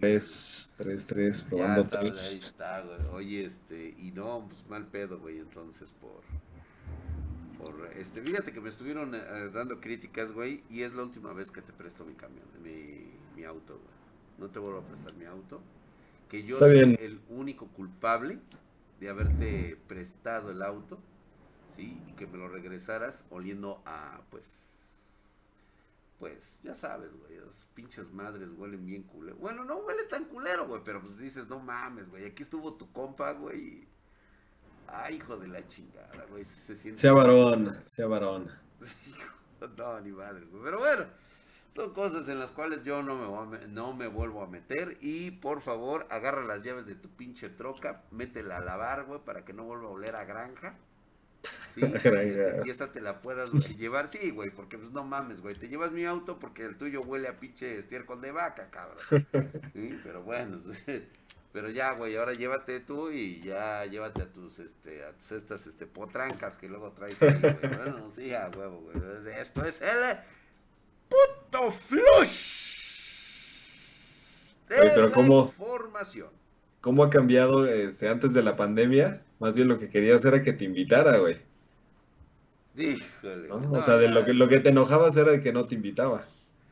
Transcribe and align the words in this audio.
3, 0.00 0.74
3, 0.78 1.06
3, 1.06 1.42
probando 1.42 1.82
Ya 1.82 1.82
está, 1.82 2.00
3. 2.00 2.26
Ahí 2.28 2.36
está, 2.36 2.80
güey. 2.82 3.00
Oye, 3.12 3.44
este, 3.46 3.94
y 3.98 4.10
no, 4.12 4.46
pues 4.48 4.66
mal 4.68 4.86
pedo, 4.86 5.18
güey, 5.20 5.38
entonces 5.38 5.92
por... 5.92 6.22
Por, 7.58 7.92
este, 7.96 8.22
fíjate 8.22 8.52
que 8.52 8.60
me 8.60 8.70
estuvieron 8.70 9.14
eh, 9.14 9.50
dando 9.52 9.80
críticas, 9.80 10.32
güey, 10.32 10.64
y 10.70 10.82
es 10.82 10.94
la 10.94 11.02
última 11.02 11.34
vez 11.34 11.50
que 11.50 11.60
te 11.60 11.72
presto 11.74 12.04
mi 12.06 12.14
camión, 12.14 12.46
mi, 12.62 13.12
mi 13.36 13.44
auto, 13.44 13.74
güey. 13.74 13.94
No 14.38 14.48
te 14.48 14.58
vuelvo 14.58 14.78
a 14.80 14.86
prestar 14.86 15.12
mi 15.14 15.26
auto. 15.26 15.60
Que 16.30 16.44
yo 16.44 16.54
Está 16.54 16.66
soy 16.66 16.74
bien. 16.76 16.96
el 17.00 17.20
único 17.28 17.66
culpable 17.68 18.38
de 19.00 19.10
haberte 19.10 19.76
prestado 19.88 20.50
el 20.50 20.62
auto, 20.62 20.98
¿sí? 21.76 22.00
Y 22.08 22.12
que 22.12 22.26
me 22.26 22.38
lo 22.38 22.48
regresaras 22.48 23.24
oliendo 23.30 23.82
a, 23.84 24.22
pues, 24.30 24.69
pues, 26.20 26.60
ya 26.62 26.76
sabes, 26.76 27.10
güey, 27.16 27.38
las 27.38 27.66
pinches 27.74 28.12
madres 28.12 28.50
huelen 28.56 28.84
bien 28.84 29.02
culero. 29.04 29.36
Bueno, 29.38 29.64
no 29.64 29.78
huele 29.78 30.04
tan 30.04 30.26
culero, 30.26 30.68
güey, 30.68 30.82
pero 30.84 31.00
pues 31.00 31.16
dices, 31.16 31.48
no 31.48 31.58
mames, 31.58 32.08
güey, 32.10 32.26
aquí 32.26 32.42
estuvo 32.42 32.74
tu 32.74 32.92
compa, 32.92 33.32
güey. 33.32 33.88
Ay, 34.86 35.16
hijo 35.16 35.38
de 35.38 35.48
la 35.48 35.66
chingada, 35.66 36.26
güey, 36.28 36.44
se 36.44 36.76
siente... 36.76 37.00
Sea 37.00 37.12
varón, 37.12 37.80
sea 37.84 38.06
varón. 38.06 38.50
No, 39.76 40.00
ni 40.00 40.10
madres, 40.10 40.50
güey. 40.50 40.62
Pero 40.62 40.78
bueno, 40.78 41.04
son 41.74 41.92
cosas 41.92 42.28
en 42.28 42.38
las 42.38 42.50
cuales 42.50 42.82
yo 42.82 43.02
no 43.02 43.16
me, 43.16 43.26
voy 43.26 43.58
a 43.58 43.66
no 43.68 43.92
me 43.92 44.08
vuelvo 44.08 44.42
a 44.42 44.46
meter. 44.46 44.96
Y 45.02 45.32
por 45.32 45.60
favor, 45.60 46.06
agarra 46.10 46.44
las 46.44 46.62
llaves 46.62 46.86
de 46.86 46.94
tu 46.94 47.10
pinche 47.10 47.50
troca, 47.50 48.04
métela 48.10 48.56
a 48.56 48.60
lavar, 48.60 49.04
güey, 49.04 49.20
para 49.20 49.44
que 49.44 49.52
no 49.52 49.64
vuelva 49.64 49.88
a 49.88 49.90
oler 49.90 50.16
a 50.16 50.24
granja. 50.24 50.78
Sí, 51.74 51.80
y, 51.84 51.84
este, 51.84 52.70
esa 52.70 52.92
te 52.92 53.00
la 53.00 53.20
puedas 53.20 53.50
güey, 53.50 53.62
llevar, 53.76 54.08
sí, 54.08 54.30
güey, 54.30 54.50
porque 54.50 54.78
pues 54.78 54.90
no 54.90 55.04
mames, 55.04 55.40
güey. 55.40 55.54
Te 55.54 55.68
llevas 55.68 55.92
mi 55.92 56.04
auto 56.04 56.38
porque 56.38 56.64
el 56.64 56.76
tuyo 56.76 57.00
huele 57.02 57.28
a 57.28 57.38
pinche 57.38 57.78
estiércol 57.78 58.20
de 58.20 58.32
vaca, 58.32 58.70
cabrón. 58.70 58.98
Sí, 59.72 59.98
pero 60.02 60.22
bueno, 60.22 60.60
pero 61.52 61.70
ya, 61.70 61.92
güey, 61.92 62.16
ahora 62.16 62.32
llévate 62.32 62.80
tú 62.80 63.10
y 63.10 63.40
ya 63.40 63.84
llévate 63.86 64.22
a 64.22 64.32
tus, 64.32 64.58
este, 64.58 65.04
a 65.04 65.12
tus 65.12 65.32
estas, 65.32 65.66
este, 65.66 65.86
potrancas 65.86 66.56
que 66.56 66.68
luego 66.68 66.92
traes 66.92 67.20
ahí, 67.22 67.40
güey. 67.40 67.76
Bueno, 67.76 68.10
sí, 68.10 68.34
a 68.34 68.48
huevo, 68.48 68.80
güey. 68.80 68.96
Esto 69.38 69.64
es 69.64 69.80
el 69.80 70.18
puto 71.08 71.72
flush 71.72 72.70
de 74.68 74.80
Oye, 74.80 74.90
pero 74.94 75.08
la 75.08 75.12
¿cómo? 75.12 75.46
información. 75.58 76.28
¿Cómo 76.80 77.04
ha 77.04 77.10
cambiado 77.10 77.66
este, 77.66 78.08
antes 78.08 78.32
de 78.32 78.42
la 78.42 78.56
pandemia? 78.56 79.22
Más 79.38 79.54
bien 79.54 79.68
lo 79.68 79.78
que 79.78 79.90
querías 79.90 80.24
era 80.24 80.40
que 80.42 80.52
te 80.52 80.64
invitara, 80.64 81.18
güey. 81.18 81.38
Híjole. 82.80 83.50
O 83.50 83.82
sea, 83.82 83.96
de 83.96 84.08
lo 84.08 84.24
que, 84.24 84.34
lo 84.34 84.48
que 84.48 84.60
te 84.60 84.70
enojabas 84.70 85.16
era 85.16 85.32
de 85.32 85.40
que 85.40 85.52
no 85.52 85.66
te 85.66 85.74
invitaba. 85.74 86.26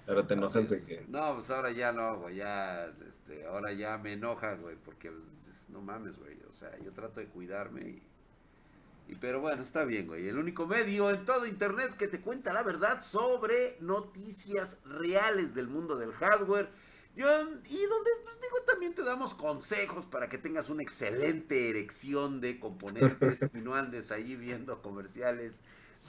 Ahora 0.09 0.27
te 0.27 0.34
enojas 0.34 0.70
de 0.70 0.83
que... 0.83 1.05
No, 1.09 1.34
pues 1.34 1.50
ahora 1.50 1.70
ya 1.70 1.92
no, 1.92 2.19
güey, 2.19 2.37
ya, 2.37 2.87
este, 3.06 3.45
ahora 3.45 3.73
ya 3.73 3.98
me 3.98 4.15
enoja, 4.15 4.55
güey, 4.55 4.75
porque, 4.83 5.12
pues, 5.45 5.69
no 5.69 5.83
mames, 5.83 6.19
güey, 6.19 6.39
o 6.48 6.53
sea, 6.53 6.70
yo 6.83 6.92
trato 6.92 7.20
de 7.20 7.27
cuidarme 7.27 7.83
y, 7.83 8.03
y, 9.12 9.15
pero 9.17 9.42
bueno, 9.42 9.62
está 9.62 9.84
bien, 9.84 10.06
güey, 10.06 10.27
el 10.27 10.39
único 10.39 10.67
medio 10.67 11.11
en 11.11 11.27
todo 11.27 11.47
internet 11.47 11.95
que 11.98 12.09
te 12.09 12.22
cuenta 12.22 12.55
la 12.55 12.62
verdad 12.62 13.03
sobre 13.03 13.77
noticias 13.81 14.78
reales 14.87 15.55
del 15.55 15.69
mundo 15.69 15.95
del 15.97 16.12
hardware, 16.12 16.70
yo, 17.15 17.27
y 17.27 17.87
donde, 17.87 18.11
pues, 18.25 18.41
digo, 18.41 18.56
también 18.67 18.95
te 18.95 19.03
damos 19.03 19.34
consejos 19.34 20.06
para 20.06 20.31
que 20.31 20.39
tengas 20.39 20.70
una 20.70 20.83
excelente 20.83 21.69
erección 21.69 22.41
de 22.41 22.59
componentes 22.59 23.41
y 23.55 23.59
no 23.59 23.75
andes 23.75 24.11
ahí 24.11 24.37
viendo 24.37 24.81
comerciales 24.81 25.61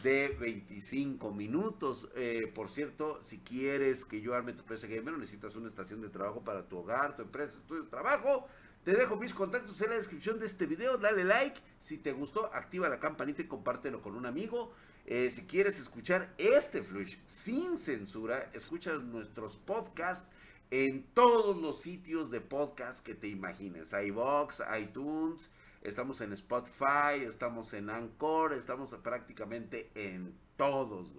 de 0.03 0.35
25 0.39 1.31
minutos. 1.31 2.09
Eh, 2.15 2.51
por 2.53 2.69
cierto, 2.69 3.19
si 3.23 3.39
quieres 3.39 4.05
que 4.05 4.21
yo 4.21 4.33
arme 4.35 4.53
tu 4.53 4.63
PC 4.63 4.87
Gamer, 4.87 5.17
necesitas 5.17 5.55
una 5.55 5.67
estación 5.67 6.01
de 6.01 6.09
trabajo 6.09 6.43
para 6.43 6.67
tu 6.67 6.77
hogar, 6.77 7.15
tu 7.15 7.23
empresa, 7.23 7.57
de 7.69 7.83
trabajo. 7.83 8.47
Te 8.83 8.93
dejo 8.93 9.17
mis 9.17 9.33
contactos 9.33 9.81
en 9.81 9.89
la 9.89 9.97
descripción 9.97 10.39
de 10.39 10.45
este 10.45 10.65
video. 10.65 10.97
Dale 10.97 11.23
like. 11.23 11.59
Si 11.81 11.97
te 11.97 12.13
gustó, 12.13 12.53
activa 12.53 12.89
la 12.89 12.99
campanita 12.99 13.41
y 13.41 13.45
compártelo 13.45 14.01
con 14.01 14.15
un 14.15 14.25
amigo. 14.25 14.73
Eh, 15.05 15.29
si 15.31 15.43
quieres 15.45 15.79
escuchar 15.79 16.33
este 16.37 16.81
Flush 16.83 17.17
sin 17.27 17.77
censura, 17.77 18.49
escucha 18.53 18.93
nuestros 18.93 19.57
podcasts 19.57 20.27
en 20.71 21.03
todos 21.13 21.57
los 21.57 21.81
sitios 21.81 22.29
de 22.29 22.41
podcast 22.41 23.03
que 23.03 23.15
te 23.15 23.27
imagines. 23.27 23.91
iBox, 23.91 24.61
iTunes, 24.79 25.49
Estamos 25.81 26.19
en 26.19 26.33
Spotify, 26.33 27.23
estamos 27.25 27.73
en 27.73 27.89
Anchor, 27.89 28.53
estamos 28.53 28.93
prácticamente 28.95 29.89
en 29.95 30.35
todos. 30.57 31.13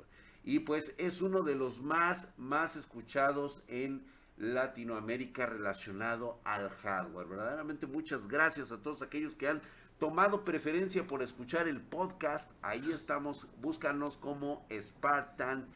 Y 0.44 0.60
pues 0.60 0.94
es 0.98 1.22
uno 1.22 1.42
de 1.42 1.54
los 1.54 1.80
más, 1.80 2.28
más 2.36 2.76
escuchados 2.76 3.62
en 3.68 4.04
Latinoamérica 4.36 5.46
relacionado 5.46 6.40
al 6.44 6.68
hardware. 6.68 7.26
Verdaderamente 7.26 7.86
muchas 7.86 8.28
gracias 8.28 8.70
a 8.70 8.82
todos 8.82 9.00
aquellos 9.00 9.34
que 9.34 9.48
han 9.48 9.62
tomado 9.98 10.44
preferencia 10.44 11.06
por 11.06 11.22
escuchar 11.22 11.66
el 11.66 11.80
podcast. 11.80 12.50
Ahí 12.60 12.90
estamos, 12.90 13.46
búscanos 13.62 14.18
como 14.18 14.66
Spartan 14.70 15.68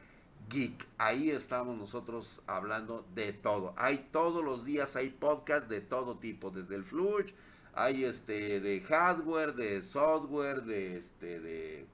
Geek. 0.49 0.87
Ahí 0.99 1.31
estamos 1.31 1.77
nosotros 1.77 2.43
hablando 2.47 3.07
de 3.15 3.33
todo. 3.33 3.73
Hay 3.77 4.09
todos 4.13 4.45
los 4.45 4.65
días, 4.65 4.97
hay 4.97 5.11
podcast 5.11 5.69
de 5.69 5.81
todo 5.81 6.19
tipo, 6.19 6.51
desde 6.51 6.75
el 6.75 6.85
Flush 6.85 7.33
hay 7.75 8.05
este 8.05 8.61
de 8.61 8.81
hardware, 8.81 9.55
de 9.55 9.83
software, 9.83 10.63
de 10.63 10.97
este 10.97 11.41
de, 11.41 11.87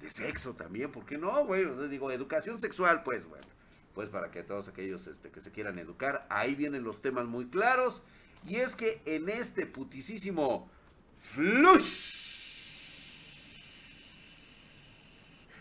de 0.00 0.10
sexo 0.10 0.54
también, 0.54 0.90
¿por 0.90 1.04
qué 1.04 1.18
no, 1.18 1.44
güey? 1.44 1.64
Digo, 1.88 2.10
educación 2.10 2.60
sexual, 2.60 3.02
pues, 3.02 3.26
bueno. 3.26 3.46
Pues 3.94 4.08
para 4.10 4.30
que 4.30 4.44
todos 4.44 4.68
aquellos 4.68 5.06
este, 5.06 5.30
que 5.30 5.40
se 5.40 5.50
quieran 5.50 5.78
educar, 5.78 6.26
ahí 6.30 6.54
vienen 6.54 6.84
los 6.84 7.02
temas 7.02 7.26
muy 7.26 7.46
claros. 7.46 8.02
Y 8.46 8.56
es 8.56 8.76
que 8.76 9.00
en 9.04 9.28
este 9.28 9.66
putisísimo 9.66 10.70
flush. 11.34 12.17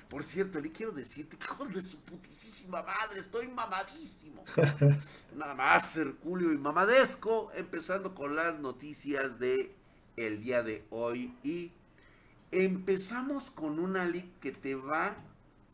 Por 0.09 0.23
cierto, 0.23 0.61
le 0.61 0.71
quiero 0.71 0.93
decirte 0.93 1.37
que 1.37 1.43
hijo 1.43 1.65
de 1.65 1.81
su 1.81 1.99
putisísima 1.99 2.81
madre, 2.81 3.19
estoy 3.19 3.47
mamadísimo. 3.49 4.43
Nada 5.35 5.53
más, 5.53 5.97
Herculio 5.97 6.53
y 6.53 6.57
Mamadesco, 6.57 7.51
empezando 7.53 8.15
con 8.15 8.35
las 8.35 8.57
noticias 8.57 9.37
de 9.37 9.75
el 10.15 10.41
día 10.41 10.63
de 10.63 10.85
hoy. 10.91 11.35
Y 11.43 11.71
empezamos 12.51 13.49
con 13.49 13.79
una 13.79 14.05
leak 14.05 14.39
que 14.39 14.53
te 14.53 14.75
va 14.75 15.17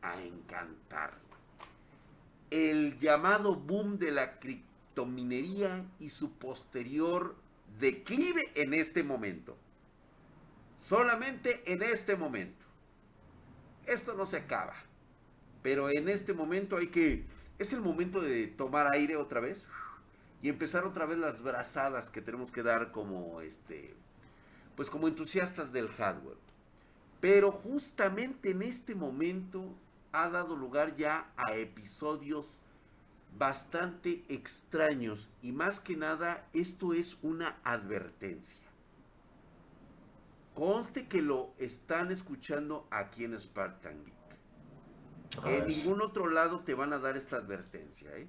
a 0.02 0.22
encantar. 0.22 1.14
El 2.50 3.00
llamado 3.00 3.56
boom 3.56 4.00
de 4.00 4.12
la 4.12 4.40
criptominería 4.40 5.86
y 6.00 6.10
su 6.10 6.32
posterior 6.34 7.36
declive 7.80 8.52
en 8.56 8.74
este 8.74 9.04
momento. 9.04 9.58
Solamente 10.80 11.72
en 11.72 11.84
este 11.84 12.16
momento. 12.16 12.63
Esto 13.86 14.14
no 14.14 14.26
se 14.26 14.38
acaba. 14.38 14.76
Pero 15.62 15.90
en 15.90 16.10
este 16.10 16.34
momento 16.34 16.78
hay 16.78 16.88
que... 16.88 17.26
Es 17.60 17.74
el 17.74 17.82
momento 17.82 18.22
de 18.22 18.48
tomar 18.48 18.94
aire 18.94 19.16
otra 19.16 19.40
vez 19.40 19.66
y 20.42 20.50
empezar 20.50 20.86
otra 20.86 21.06
vez 21.06 21.18
las 21.18 21.42
brazadas 21.42 22.10
que 22.10 22.22
tenemos 22.22 22.52
que 22.52 22.64
dar 22.64 22.92
como 22.92 23.42
este 23.42 23.96
pues 24.76 24.90
como 24.90 25.08
entusiastas 25.08 25.72
del 25.72 25.88
hardware. 25.90 26.38
Pero 27.20 27.52
justamente 27.52 28.52
en 28.52 28.62
este 28.62 28.96
momento 28.96 29.74
ha 30.12 30.30
dado 30.30 30.56
lugar 30.56 30.96
ya 30.96 31.32
a 31.38 31.56
episodios 31.56 32.60
bastante 33.38 34.24
extraños 34.30 35.30
y 35.42 35.52
más 35.52 35.80
que 35.80 35.96
nada 35.96 36.48
esto 36.54 36.94
es 36.94 37.18
una 37.22 37.58
advertencia. 37.64 38.63
Conste 40.54 41.08
que 41.08 41.22
lo 41.22 41.54
están 41.58 42.12
escuchando 42.12 42.88
aquí 42.92 43.26
en 43.26 43.40
Spartan 43.40 44.04
Geek. 44.06 44.14
En 45.46 45.68
ningún 45.68 46.02
otro 46.02 46.30
lado 46.30 46.60
te 46.60 46.76
van 46.76 46.94
a 46.94 47.00
dar 47.00 47.18
esta 47.18 47.38
advertencia, 47.38 48.16
¿eh? 48.16 48.28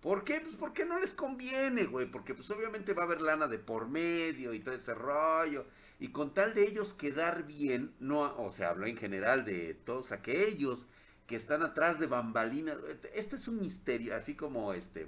¿Por 0.00 0.24
qué? 0.24 0.40
Pues 0.40 0.54
porque 0.56 0.86
no 0.86 0.98
les 0.98 1.12
conviene, 1.12 1.84
güey. 1.84 2.06
Porque 2.10 2.34
pues 2.34 2.50
obviamente 2.50 2.94
va 2.94 3.02
a 3.02 3.06
haber 3.06 3.20
lana 3.20 3.48
de 3.48 3.58
por 3.58 3.88
medio 3.88 4.54
y 4.54 4.60
todo 4.60 4.74
ese 4.74 4.94
rollo. 4.94 5.66
Y 5.98 6.08
con 6.08 6.32
tal 6.32 6.54
de 6.54 6.62
ellos 6.66 6.94
quedar 6.94 7.46
bien, 7.46 7.94
no, 8.00 8.34
o 8.42 8.50
sea, 8.50 8.70
hablo 8.70 8.86
en 8.86 8.96
general 8.96 9.44
de 9.44 9.74
todos 9.74 10.12
aquellos 10.12 10.86
que 11.26 11.36
están 11.36 11.62
atrás 11.62 11.98
de 12.00 12.06
bambalinas. 12.06 12.78
Este 13.14 13.36
es 13.36 13.46
un 13.46 13.60
misterio, 13.60 14.16
así 14.16 14.34
como 14.34 14.72
este. 14.72 15.06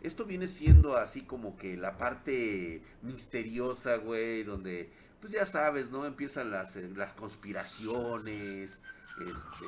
Esto 0.00 0.24
viene 0.24 0.48
siendo 0.48 0.96
así 0.96 1.22
como 1.22 1.56
que 1.56 1.76
la 1.76 1.96
parte 1.96 2.82
misteriosa, 3.02 3.96
güey, 3.98 4.42
donde, 4.42 4.90
pues 5.22 5.32
ya 5.32 5.46
sabes, 5.46 5.88
¿no? 5.92 6.04
Empiezan 6.04 6.50
las, 6.50 6.74
eh, 6.74 6.90
las 6.96 7.14
conspiraciones, 7.14 8.76
este, 9.20 9.66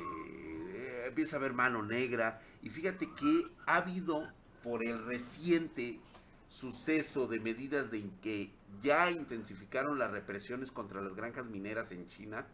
eh, 0.73 1.05
empieza 1.07 1.37
a 1.37 1.39
haber 1.39 1.53
mano 1.53 1.81
negra. 1.81 2.41
Y 2.61 2.69
fíjate 2.69 3.09
que 3.15 3.47
ha 3.65 3.77
habido, 3.77 4.27
por 4.61 4.85
el 4.85 5.05
reciente 5.05 5.99
suceso 6.49 7.27
de 7.27 7.39
medidas 7.39 7.89
de 7.89 8.09
que 8.21 8.51
ya 8.83 9.09
intensificaron 9.11 9.97
las 9.97 10.11
represiones 10.11 10.73
contra 10.73 11.01
las 11.01 11.15
granjas 11.15 11.45
mineras 11.45 11.89
en 11.91 12.05
China, 12.07 12.45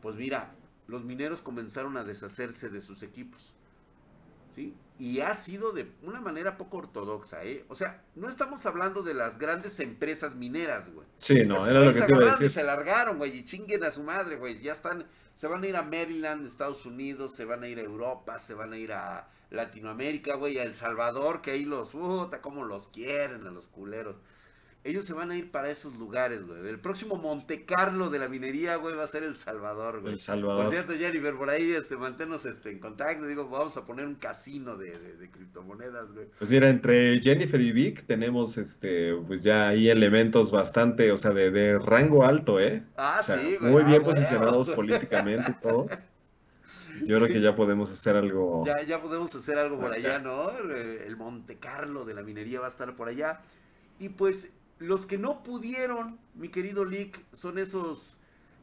pues 0.00 0.14
mira, 0.14 0.54
los 0.86 1.02
mineros 1.02 1.42
comenzaron 1.42 1.96
a 1.96 2.04
deshacerse 2.04 2.68
de 2.68 2.80
sus 2.80 3.02
equipos. 3.02 3.54
¿Sí? 4.54 4.72
Y 4.98 5.20
ha 5.20 5.34
sido 5.34 5.72
de 5.72 5.90
una 6.02 6.20
manera 6.20 6.56
poco 6.56 6.78
ortodoxa, 6.78 7.44
¿eh? 7.44 7.64
O 7.68 7.74
sea, 7.74 8.02
no 8.14 8.28
estamos 8.28 8.64
hablando 8.64 9.02
de 9.02 9.14
las 9.14 9.38
grandes 9.38 9.80
empresas 9.80 10.36
mineras, 10.36 10.88
güey. 10.92 11.06
Sí, 11.16 11.44
no, 11.44 11.66
era 11.66 11.80
lo 11.80 11.92
que 11.92 12.02
te 12.02 12.12
iba 12.14 12.28
a 12.28 12.32
decir. 12.32 12.50
se 12.50 12.62
largaron, 12.62 13.18
güey, 13.18 13.38
y 13.38 13.44
chinguen 13.44 13.82
a 13.82 13.90
su 13.90 14.04
madre, 14.04 14.36
güey. 14.36 14.60
Ya 14.60 14.72
están, 14.72 15.04
se 15.34 15.48
van 15.48 15.64
a 15.64 15.66
ir 15.66 15.76
a 15.76 15.82
Maryland, 15.82 16.46
Estados 16.46 16.86
Unidos, 16.86 17.34
se 17.34 17.44
van 17.44 17.64
a 17.64 17.68
ir 17.68 17.78
a 17.78 17.82
Europa, 17.82 18.38
se 18.38 18.54
van 18.54 18.72
a 18.72 18.78
ir 18.78 18.92
a 18.92 19.28
Latinoamérica, 19.50 20.36
güey, 20.36 20.58
a 20.58 20.62
El 20.62 20.76
Salvador, 20.76 21.42
que 21.42 21.50
ahí 21.50 21.64
los, 21.64 21.90
puta, 21.90 22.40
como 22.40 22.64
los 22.64 22.88
quieren 22.88 23.46
a 23.46 23.50
los 23.50 23.66
culeros 23.66 24.16
ellos 24.84 25.06
se 25.06 25.14
van 25.14 25.30
a 25.30 25.36
ir 25.36 25.50
para 25.50 25.70
esos 25.70 25.96
lugares, 25.96 26.46
güey. 26.46 26.68
El 26.68 26.78
próximo 26.78 27.16
Monte 27.16 27.64
Carlo 27.64 28.10
de 28.10 28.18
la 28.18 28.28
minería, 28.28 28.76
güey, 28.76 28.94
va 28.94 29.04
a 29.04 29.08
ser 29.08 29.22
El 29.22 29.36
Salvador, 29.36 30.02
güey. 30.02 30.12
El 30.12 30.20
Salvador. 30.20 30.64
Por 30.64 30.72
cierto, 30.72 30.92
Jennifer, 30.92 31.34
por 31.34 31.48
ahí, 31.48 31.72
este, 31.72 31.96
manténnos 31.96 32.44
este, 32.44 32.70
en 32.70 32.80
contacto. 32.80 33.26
Digo, 33.26 33.48
vamos 33.48 33.74
a 33.78 33.86
poner 33.86 34.06
un 34.06 34.16
casino 34.16 34.76
de, 34.76 34.98
de, 34.98 35.30
criptomonedas, 35.30 36.12
güey. 36.12 36.26
Pues 36.38 36.50
mira, 36.50 36.68
entre 36.68 37.18
Jennifer 37.20 37.58
y 37.58 37.72
Vic 37.72 38.04
tenemos, 38.04 38.58
este, 38.58 39.14
pues 39.26 39.42
ya 39.42 39.68
ahí 39.68 39.88
elementos 39.88 40.52
bastante, 40.52 41.10
o 41.12 41.16
sea, 41.16 41.30
de, 41.30 41.50
de 41.50 41.78
rango 41.78 42.26
alto, 42.26 42.60
¿eh? 42.60 42.84
Ah, 42.98 43.22
sí, 43.22 43.56
güey. 43.58 43.72
Muy 43.72 43.82
ah, 43.84 43.86
bien 43.86 44.02
posicionados 44.02 44.68
políticamente 44.68 45.52
y 45.52 45.62
todo. 45.62 45.88
Yo 47.06 47.16
creo 47.16 47.28
que 47.28 47.40
ya 47.40 47.56
podemos 47.56 47.90
hacer 47.90 48.16
algo. 48.16 48.64
Ya, 48.66 48.82
ya 48.82 49.00
podemos 49.00 49.34
hacer 49.34 49.56
algo 49.56 49.80
por 49.80 49.92
allá, 49.92 50.18
¿no? 50.18 50.50
El 50.58 51.16
Monte 51.16 51.56
Carlo 51.56 52.04
de 52.04 52.12
la 52.12 52.22
minería 52.22 52.60
va 52.60 52.66
a 52.66 52.68
estar 52.68 52.94
por 52.94 53.08
allá. 53.08 53.40
Y 53.98 54.10
pues 54.10 54.50
los 54.84 55.06
que 55.06 55.18
no 55.18 55.42
pudieron, 55.42 56.18
mi 56.34 56.48
querido 56.48 56.84
Lick, 56.84 57.20
son 57.32 57.58
esos, 57.58 58.16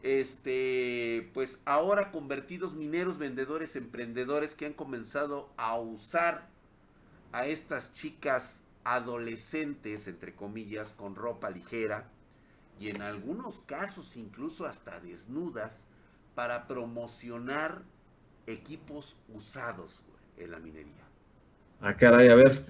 este, 0.04 1.30
pues 1.34 1.60
ahora 1.66 2.12
convertidos 2.12 2.74
mineros, 2.74 3.18
vendedores, 3.18 3.76
emprendedores 3.76 4.56
que 4.56 4.66
han 4.66 4.74
comenzado 4.74 5.50
a 5.58 5.78
usar 5.78 6.48
a 7.32 7.46
estas 7.48 7.94
chicas 7.94 8.62
adolescentes, 8.84 10.08
entre 10.08 10.34
comillas, 10.34 10.94
con 10.94 11.16
ropa 11.16 11.50
ligera 11.50 12.10
y 12.80 12.90
en 12.90 13.02
algunos 13.02 13.62
casos 13.62 14.18
incluso 14.18 14.66
hasta 14.66 15.00
desnudas 15.00 15.84
para 16.36 16.68
promocionar 16.68 17.84
equipos 18.48 19.16
usados 19.30 20.02
en 20.38 20.52
la 20.52 20.60
minería. 20.60 21.04
Ah, 21.80 21.96
caray, 21.96 22.30
a 22.30 22.36
ver, 22.36 22.66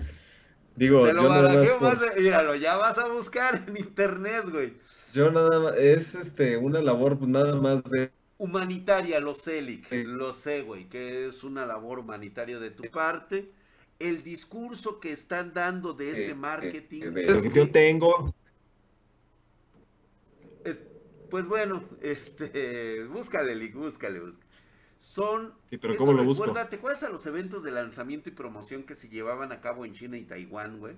Digo, 0.75 1.05
yo 1.05 1.13
nada 1.13 1.65
más 1.79 1.99
Míralo, 2.17 2.55
ya 2.55 2.77
vas 2.77 2.97
a 2.97 3.07
buscar 3.07 3.63
en 3.67 3.77
internet, 3.77 4.45
güey. 4.49 4.73
Yo 5.13 5.31
nada 5.31 5.59
más, 5.59 5.77
es 5.77 6.15
este, 6.15 6.57
una 6.57 6.81
labor 6.81 7.17
pues, 7.17 7.29
nada 7.29 7.55
más 7.55 7.83
de... 7.83 8.11
Humanitaria, 8.37 9.19
lo 9.19 9.35
sé, 9.35 9.61
Lick, 9.61 9.91
lo 9.91 10.33
sé, 10.33 10.61
güey, 10.63 10.89
que 10.89 11.27
es 11.27 11.43
una 11.43 11.65
labor 11.65 11.99
humanitaria 11.99 12.59
de 12.59 12.71
tu 12.71 12.83
parte. 12.89 13.51
El 13.99 14.23
discurso 14.23 14.99
que 14.99 15.11
están 15.11 15.53
dando 15.53 15.93
de 15.93 16.11
este 16.11 16.33
marketing... 16.33 17.01
lo 17.03 17.41
que 17.41 17.51
yo 17.51 17.69
tengo... 17.69 18.33
Eh, 20.65 20.75
pues 21.29 21.45
bueno, 21.45 21.83
este, 22.01 23.03
búscale, 23.03 23.53
Lick, 23.53 23.75
búscale, 23.75 24.19
búscale 24.19 24.51
son... 25.01 25.55
Sí, 25.65 25.77
pero 25.77 25.97
¿cómo 25.97 26.13
lo 26.13 26.23
busco? 26.23 26.53
¿Te 26.53 26.75
acuerdas 26.75 27.01
a 27.01 27.09
los 27.09 27.25
eventos 27.25 27.63
de 27.63 27.71
lanzamiento 27.71 28.29
y 28.29 28.33
promoción 28.33 28.83
que 28.83 28.95
se 28.95 29.09
llevaban 29.09 29.51
a 29.51 29.59
cabo 29.59 29.83
en 29.83 29.93
China 29.93 30.15
y 30.15 30.25
Taiwán, 30.25 30.77
güey? 30.77 30.95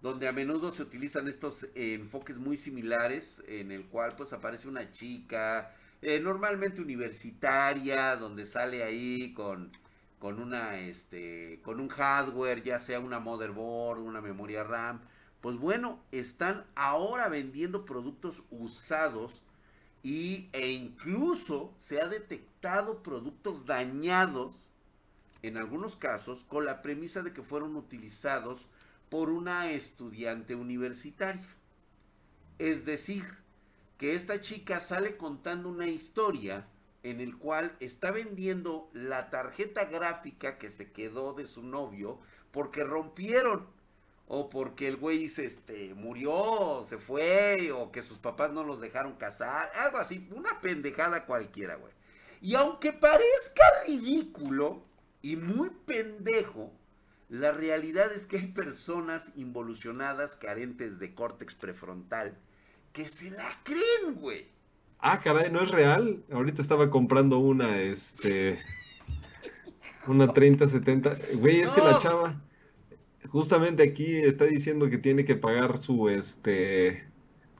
Donde 0.00 0.28
a 0.28 0.32
menudo 0.32 0.70
se 0.70 0.84
utilizan 0.84 1.26
estos 1.26 1.66
enfoques 1.74 2.36
muy 2.36 2.56
similares, 2.56 3.42
en 3.48 3.72
el 3.72 3.86
cual 3.86 4.14
pues 4.16 4.32
aparece 4.32 4.68
una 4.68 4.92
chica, 4.92 5.74
eh, 6.02 6.20
normalmente 6.20 6.80
universitaria, 6.80 8.14
donde 8.14 8.46
sale 8.46 8.84
ahí 8.84 9.34
con, 9.34 9.72
con 10.20 10.40
una, 10.40 10.78
este, 10.78 11.60
con 11.64 11.80
un 11.80 11.88
hardware, 11.88 12.62
ya 12.62 12.78
sea 12.78 13.00
una 13.00 13.18
motherboard, 13.18 13.98
una 13.98 14.20
memoria 14.20 14.62
RAM. 14.62 15.00
Pues 15.40 15.56
bueno, 15.56 16.00
están 16.12 16.64
ahora 16.76 17.28
vendiendo 17.28 17.84
productos 17.84 18.44
usados 18.50 19.42
y, 20.06 20.48
e 20.52 20.70
incluso 20.70 21.74
se 21.78 22.00
ha 22.00 22.06
detectado 22.06 23.02
productos 23.02 23.66
dañados, 23.66 24.70
en 25.42 25.56
algunos 25.56 25.96
casos, 25.96 26.44
con 26.44 26.64
la 26.64 26.80
premisa 26.80 27.22
de 27.22 27.32
que 27.32 27.42
fueron 27.42 27.74
utilizados 27.74 28.68
por 29.08 29.30
una 29.30 29.72
estudiante 29.72 30.54
universitaria. 30.54 31.48
Es 32.60 32.84
decir, 32.84 33.24
que 33.98 34.14
esta 34.14 34.40
chica 34.40 34.80
sale 34.80 35.16
contando 35.16 35.70
una 35.70 35.88
historia 35.88 36.68
en 37.02 37.20
el 37.20 37.36
cual 37.36 37.76
está 37.80 38.12
vendiendo 38.12 38.88
la 38.92 39.28
tarjeta 39.28 39.86
gráfica 39.86 40.56
que 40.56 40.70
se 40.70 40.92
quedó 40.92 41.32
de 41.32 41.48
su 41.48 41.64
novio 41.64 42.20
porque 42.52 42.84
rompieron 42.84 43.66
o 44.28 44.48
porque 44.48 44.88
el 44.88 44.96
güey 44.96 45.28
se 45.28 45.44
este, 45.44 45.94
murió, 45.94 46.84
se 46.88 46.98
fue, 46.98 47.70
o 47.72 47.92
que 47.92 48.02
sus 48.02 48.18
papás 48.18 48.52
no 48.52 48.64
los 48.64 48.80
dejaron 48.80 49.14
casar, 49.14 49.70
algo 49.74 49.98
así, 49.98 50.28
una 50.34 50.60
pendejada 50.60 51.26
cualquiera, 51.26 51.76
güey. 51.76 51.92
Y 52.40 52.54
aunque 52.54 52.92
parezca 52.92 53.62
ridículo 53.86 54.82
y 55.22 55.36
muy 55.36 55.70
pendejo, 55.70 56.72
la 57.28 57.52
realidad 57.52 58.12
es 58.12 58.26
que 58.26 58.38
hay 58.38 58.46
personas 58.48 59.32
involucionadas, 59.36 60.36
carentes 60.36 60.98
de 60.98 61.14
córtex 61.14 61.54
prefrontal, 61.54 62.36
que 62.92 63.08
se 63.08 63.30
la 63.30 63.48
creen, 63.62 64.16
güey. 64.16 64.48
Ah, 64.98 65.20
caray, 65.20 65.50
no 65.50 65.62
es 65.62 65.70
real. 65.70 66.22
Ahorita 66.32 66.62
estaba 66.62 66.90
comprando 66.90 67.38
una, 67.38 67.80
este. 67.82 68.58
Una 70.06 70.32
3070. 70.32 71.16
Güey, 71.34 71.60
es 71.60 71.70
que 71.70 71.80
la 71.80 71.98
chava 71.98 72.40
justamente 73.30 73.82
aquí 73.82 74.16
está 74.16 74.44
diciendo 74.44 74.88
que 74.90 74.98
tiene 74.98 75.24
que 75.24 75.36
pagar 75.36 75.78
su 75.78 76.08
este 76.08 77.04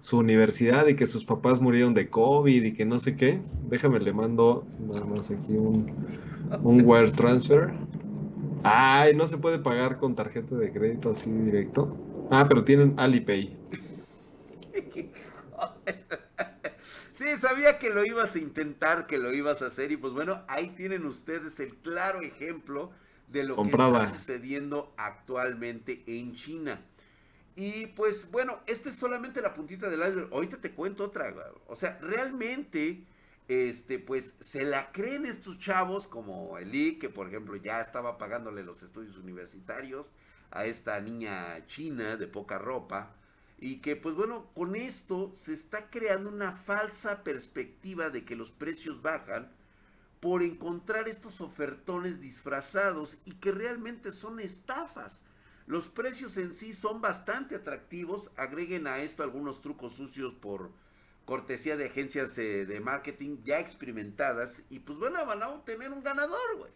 su 0.00 0.18
universidad 0.18 0.86
y 0.86 0.94
que 0.94 1.06
sus 1.06 1.24
papás 1.24 1.60
murieron 1.60 1.94
de 1.94 2.08
COVID 2.08 2.62
y 2.62 2.74
que 2.74 2.84
no 2.84 2.98
sé 2.98 3.16
qué. 3.16 3.40
Déjame, 3.68 3.98
le 3.98 4.12
mando 4.12 4.64
nada 4.86 5.04
más 5.04 5.30
aquí 5.30 5.52
un, 5.52 5.92
un 6.62 6.82
wire 6.84 7.10
transfer. 7.10 7.72
Ay, 8.62 9.14
no 9.16 9.26
se 9.26 9.38
puede 9.38 9.58
pagar 9.58 9.98
con 9.98 10.14
tarjeta 10.14 10.54
de 10.56 10.72
crédito 10.72 11.10
así 11.10 11.30
directo. 11.30 11.96
Ah, 12.30 12.46
pero 12.48 12.64
tienen 12.64 12.94
Alipay. 12.96 13.56
Sí, 17.14 17.24
sabía 17.38 17.78
que 17.78 17.88
lo 17.88 18.04
ibas 18.04 18.34
a 18.34 18.38
intentar, 18.38 19.06
que 19.06 19.16
lo 19.16 19.32
ibas 19.32 19.62
a 19.62 19.68
hacer 19.68 19.90
y 19.90 19.96
pues 19.96 20.12
bueno, 20.12 20.42
ahí 20.48 20.68
tienen 20.76 21.06
ustedes 21.06 21.58
el 21.60 21.74
claro 21.76 22.20
ejemplo 22.20 22.92
de 23.28 23.44
lo 23.44 23.56
que 23.56 23.68
está 23.68 24.08
sucediendo 24.10 24.92
actualmente 24.96 26.02
en 26.06 26.34
China. 26.34 26.80
Y 27.54 27.86
pues 27.88 28.30
bueno, 28.30 28.60
esta 28.66 28.90
es 28.90 28.96
solamente 28.96 29.40
la 29.40 29.54
puntita 29.54 29.88
del 29.88 30.00
iceberg. 30.00 30.28
Ahorita 30.32 30.58
te 30.58 30.72
cuento 30.72 31.04
otra. 31.04 31.34
O 31.68 31.74
sea, 31.74 31.98
realmente, 32.02 33.04
este, 33.48 33.98
pues 33.98 34.34
se 34.40 34.64
la 34.64 34.92
creen 34.92 35.24
estos 35.24 35.58
chavos 35.58 36.06
como 36.06 36.58
Eli, 36.58 36.98
que 36.98 37.08
por 37.08 37.26
ejemplo 37.26 37.56
ya 37.56 37.80
estaba 37.80 38.18
pagándole 38.18 38.62
los 38.62 38.82
estudios 38.82 39.16
universitarios 39.16 40.12
a 40.50 40.66
esta 40.66 41.00
niña 41.00 41.64
china 41.66 42.16
de 42.16 42.26
poca 42.26 42.58
ropa. 42.58 43.14
Y 43.58 43.76
que 43.76 43.96
pues 43.96 44.14
bueno, 44.14 44.50
con 44.54 44.76
esto 44.76 45.32
se 45.34 45.54
está 45.54 45.88
creando 45.88 46.28
una 46.28 46.52
falsa 46.52 47.24
perspectiva 47.24 48.10
de 48.10 48.26
que 48.26 48.36
los 48.36 48.50
precios 48.50 49.00
bajan 49.00 49.50
por 50.26 50.42
encontrar 50.42 51.06
estos 51.06 51.40
ofertones 51.40 52.20
disfrazados 52.20 53.16
y 53.24 53.34
que 53.34 53.52
realmente 53.52 54.10
son 54.10 54.40
estafas. 54.40 55.22
Los 55.68 55.86
precios 55.86 56.36
en 56.36 56.52
sí 56.52 56.72
son 56.72 57.00
bastante 57.00 57.54
atractivos. 57.54 58.32
Agreguen 58.36 58.88
a 58.88 58.98
esto 58.98 59.22
algunos 59.22 59.60
trucos 59.60 59.94
sucios 59.94 60.34
por 60.34 60.72
cortesía 61.26 61.76
de 61.76 61.86
agencias 61.86 62.36
eh, 62.38 62.66
de 62.66 62.80
marketing 62.80 63.36
ya 63.44 63.60
experimentadas. 63.60 64.64
Y 64.68 64.80
pues 64.80 64.98
bueno, 64.98 65.24
van 65.24 65.44
a 65.44 65.48
obtener 65.50 65.92
un 65.92 66.02
ganador, 66.02 66.58
güey. 66.58 66.72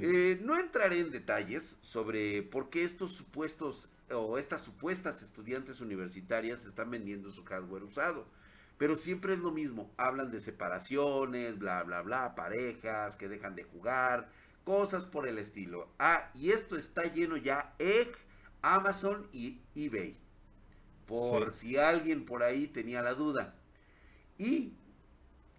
Eh, 0.00 0.40
no 0.42 0.58
entraré 0.58 1.00
en 1.00 1.10
detalles 1.10 1.76
sobre 1.82 2.42
por 2.42 2.70
qué 2.70 2.84
estos 2.84 3.12
supuestos 3.12 3.90
o 4.10 4.38
estas 4.38 4.62
supuestas 4.62 5.20
estudiantes 5.20 5.82
universitarias 5.82 6.64
están 6.64 6.90
vendiendo 6.90 7.30
su 7.32 7.44
hardware 7.44 7.82
usado. 7.82 8.26
Pero 8.78 8.96
siempre 8.96 9.34
es 9.34 9.38
lo 9.38 9.50
mismo, 9.50 9.90
hablan 9.96 10.30
de 10.30 10.40
separaciones, 10.40 11.58
bla, 11.58 11.82
bla, 11.82 12.02
bla, 12.02 12.34
parejas 12.34 13.16
que 13.16 13.28
dejan 13.28 13.54
de 13.54 13.64
jugar, 13.64 14.28
cosas 14.64 15.04
por 15.04 15.26
el 15.26 15.38
estilo. 15.38 15.88
Ah, 15.98 16.30
y 16.34 16.50
esto 16.50 16.76
está 16.76 17.04
lleno 17.04 17.36
ya 17.36 17.74
en 17.78 18.08
Amazon 18.60 19.28
y 19.32 19.60
eBay. 19.74 20.16
Por 21.06 21.54
si 21.54 21.76
alguien 21.76 22.24
por 22.26 22.42
ahí 22.42 22.66
tenía 22.66 23.00
la 23.00 23.14
duda. 23.14 23.54
Y 24.38 24.72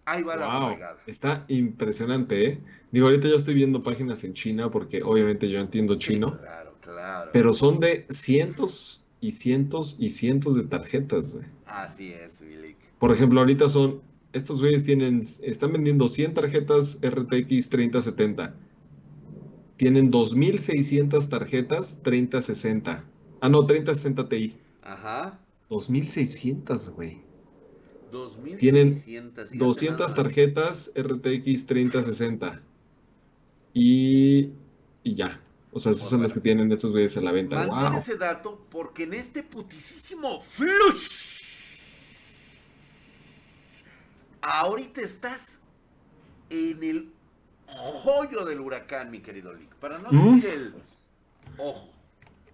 ahí 0.04 0.22
va 0.22 0.36
la 0.36 0.70
pegada. 0.74 0.98
Está 1.06 1.44
impresionante, 1.48 2.46
¿eh? 2.46 2.60
Digo, 2.92 3.06
ahorita 3.06 3.28
yo 3.28 3.36
estoy 3.36 3.54
viendo 3.54 3.82
páginas 3.82 4.22
en 4.24 4.34
China 4.34 4.70
porque 4.70 5.02
obviamente 5.02 5.48
yo 5.48 5.58
entiendo 5.58 5.96
chino. 5.98 6.38
claro, 6.38 6.74
claro. 6.80 7.30
Pero 7.32 7.52
son 7.52 7.80
de 7.80 8.06
cientos 8.10 9.06
y 9.20 9.32
cientos 9.32 9.96
y 9.98 10.10
cientos 10.10 10.54
de 10.54 10.64
tarjetas, 10.64 11.34
güey. 11.34 11.46
Así 11.66 12.12
es, 12.12 12.40
Willy. 12.40 12.76
Por 12.98 13.12
ejemplo, 13.12 13.40
ahorita 13.40 13.68
son, 13.68 14.02
estos 14.32 14.60
güeyes 14.60 14.84
tienen, 14.84 15.22
están 15.42 15.72
vendiendo 15.72 16.08
100 16.08 16.34
tarjetas 16.34 16.98
RTX 17.02 17.68
3070. 17.70 18.54
tienen 19.76 20.10
2.600 20.10 21.28
tarjetas 21.28 22.00
3060. 22.02 23.04
Ah, 23.40 23.48
no, 23.48 23.64
3060 23.66 24.28
Ti. 24.28 24.56
Ajá. 24.82 25.38
2.600, 25.70 26.90
güey. 26.94 27.22
2600. 28.10 28.58
Tienen 28.58 28.92
fíjate 28.94 29.56
200 29.58 29.98
nada 30.00 30.08
más. 30.08 30.14
tarjetas 30.14 30.92
RTX 30.96 31.66
3060. 31.66 32.62
Y, 33.74 34.50
y 35.04 35.14
ya. 35.14 35.40
O 35.70 35.78
sea, 35.78 35.92
esas 35.92 36.08
son 36.08 36.22
las 36.22 36.32
que 36.32 36.40
tienen 36.40 36.72
estos 36.72 36.90
güeyes 36.90 37.16
en 37.16 37.24
la 37.24 37.32
venta. 37.32 37.62
Mantén 37.66 37.92
Wow. 37.92 37.98
ese 37.98 38.16
dato 38.16 38.66
porque 38.70 39.04
en 39.04 39.14
este 39.14 39.42
putisísimo 39.42 40.42
flush. 40.42 41.37
Ahorita 44.40 45.00
estás 45.00 45.60
en 46.50 46.82
el 46.82 47.12
hoyo 48.04 48.44
del 48.44 48.60
huracán, 48.60 49.10
mi 49.10 49.20
querido 49.20 49.52
Lick. 49.52 49.74
Para 49.76 49.98
no 49.98 50.10
Mm. 50.12 50.36
decir 50.36 50.50
el 50.50 50.74
ojo 51.58 51.90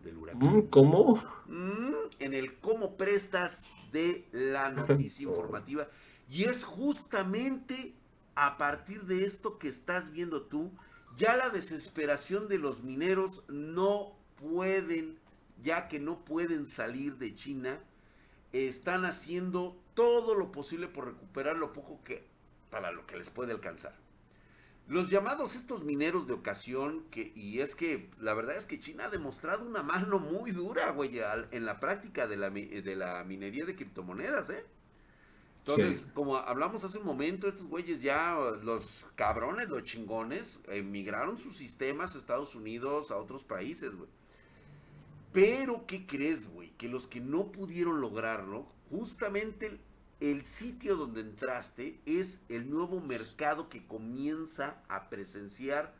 del 0.02 0.16
huracán. 0.16 0.56
Mm, 0.56 0.62
¿Cómo? 0.68 1.22
Mm, 1.46 1.92
en 2.18 2.34
el 2.34 2.58
cómo 2.58 2.96
prestas 2.96 3.64
de 3.92 4.26
la 4.32 4.70
noticia 4.70 5.22
informativa. 5.28 5.88
Y 6.28 6.44
es 6.44 6.64
justamente 6.64 7.94
a 8.34 8.56
partir 8.56 9.02
de 9.02 9.24
esto 9.24 9.58
que 9.58 9.68
estás 9.68 10.10
viendo 10.10 10.42
tú, 10.42 10.72
ya 11.16 11.36
la 11.36 11.50
desesperación 11.50 12.48
de 12.48 12.58
los 12.58 12.82
mineros 12.82 13.44
no 13.48 14.16
pueden, 14.40 15.16
ya 15.62 15.86
que 15.86 16.00
no 16.00 16.24
pueden 16.24 16.66
salir 16.66 17.18
de 17.18 17.36
China, 17.36 17.78
están 18.52 19.04
haciendo 19.04 19.76
todo 19.94 20.34
lo 20.34 20.52
posible 20.52 20.88
por 20.88 21.06
recuperar 21.06 21.56
lo 21.56 21.72
poco 21.72 22.02
que, 22.04 22.24
para 22.70 22.90
lo 22.92 23.06
que 23.06 23.16
les 23.16 23.30
puede 23.30 23.52
alcanzar. 23.52 23.96
Los 24.86 25.08
llamados 25.08 25.54
estos 25.56 25.82
mineros 25.82 26.26
de 26.26 26.34
ocasión, 26.34 27.04
que, 27.10 27.32
y 27.34 27.60
es 27.60 27.74
que 27.74 28.10
la 28.20 28.34
verdad 28.34 28.56
es 28.56 28.66
que 28.66 28.78
China 28.78 29.06
ha 29.06 29.10
demostrado 29.10 29.64
una 29.64 29.82
mano 29.82 30.18
muy 30.18 30.50
dura, 30.50 30.90
güey, 30.90 31.20
al- 31.20 31.48
en 31.52 31.64
la 31.64 31.80
práctica 31.80 32.26
de 32.26 32.36
la, 32.36 32.50
mi- 32.50 32.66
de 32.66 32.94
la 32.94 33.24
minería 33.24 33.64
de 33.64 33.74
criptomonedas, 33.76 34.50
¿eh? 34.50 34.66
Entonces, 35.60 36.00
Sí. 36.02 36.06
como 36.12 36.36
hablamos 36.36 36.84
hace 36.84 36.98
un 36.98 37.06
momento, 37.06 37.48
estos 37.48 37.66
güeyes 37.66 38.02
ya, 38.02 38.36
los 38.62 39.06
cabrones, 39.14 39.70
los 39.70 39.82
chingones, 39.84 40.58
emigraron 40.68 41.38
sus 41.38 41.56
sistemas 41.56 42.14
a 42.14 42.18
Estados 42.18 42.54
Unidos, 42.54 43.10
a 43.10 43.16
otros 43.16 43.42
países, 43.44 43.94
güey. 43.96 44.10
Pero, 45.32 45.86
¿qué 45.86 46.06
crees, 46.06 46.48
güey? 46.48 46.70
Que 46.76 46.88
los 46.88 47.06
que 47.06 47.20
no 47.20 47.50
pudieron 47.50 48.02
lograrlo, 48.02 48.66
justamente 48.90 49.78
el, 50.20 50.44
sitio 50.44 50.96
donde 50.96 51.20
entraste 51.20 52.00
es 52.06 52.38
el 52.48 52.70
nuevo 52.70 53.00
mercado 53.00 53.68
que 53.68 53.86
comienza 53.86 54.82
a 54.88 55.08
presenciar, 55.10 55.94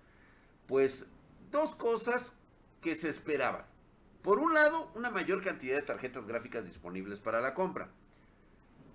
pues, 0.66 1.06
dos 1.50 1.74
cosas 1.74 2.32
que 2.80 2.94
se 2.94 3.10
esperaban. 3.10 3.64
Por 4.22 4.38
un 4.38 4.54
lado, 4.54 4.90
una 4.94 5.10
mayor 5.10 5.42
cantidad 5.42 5.76
de 5.76 5.82
tarjetas 5.82 6.26
gráficas 6.26 6.64
disponibles 6.64 7.20
para 7.20 7.40
la 7.40 7.54
compra. 7.54 7.90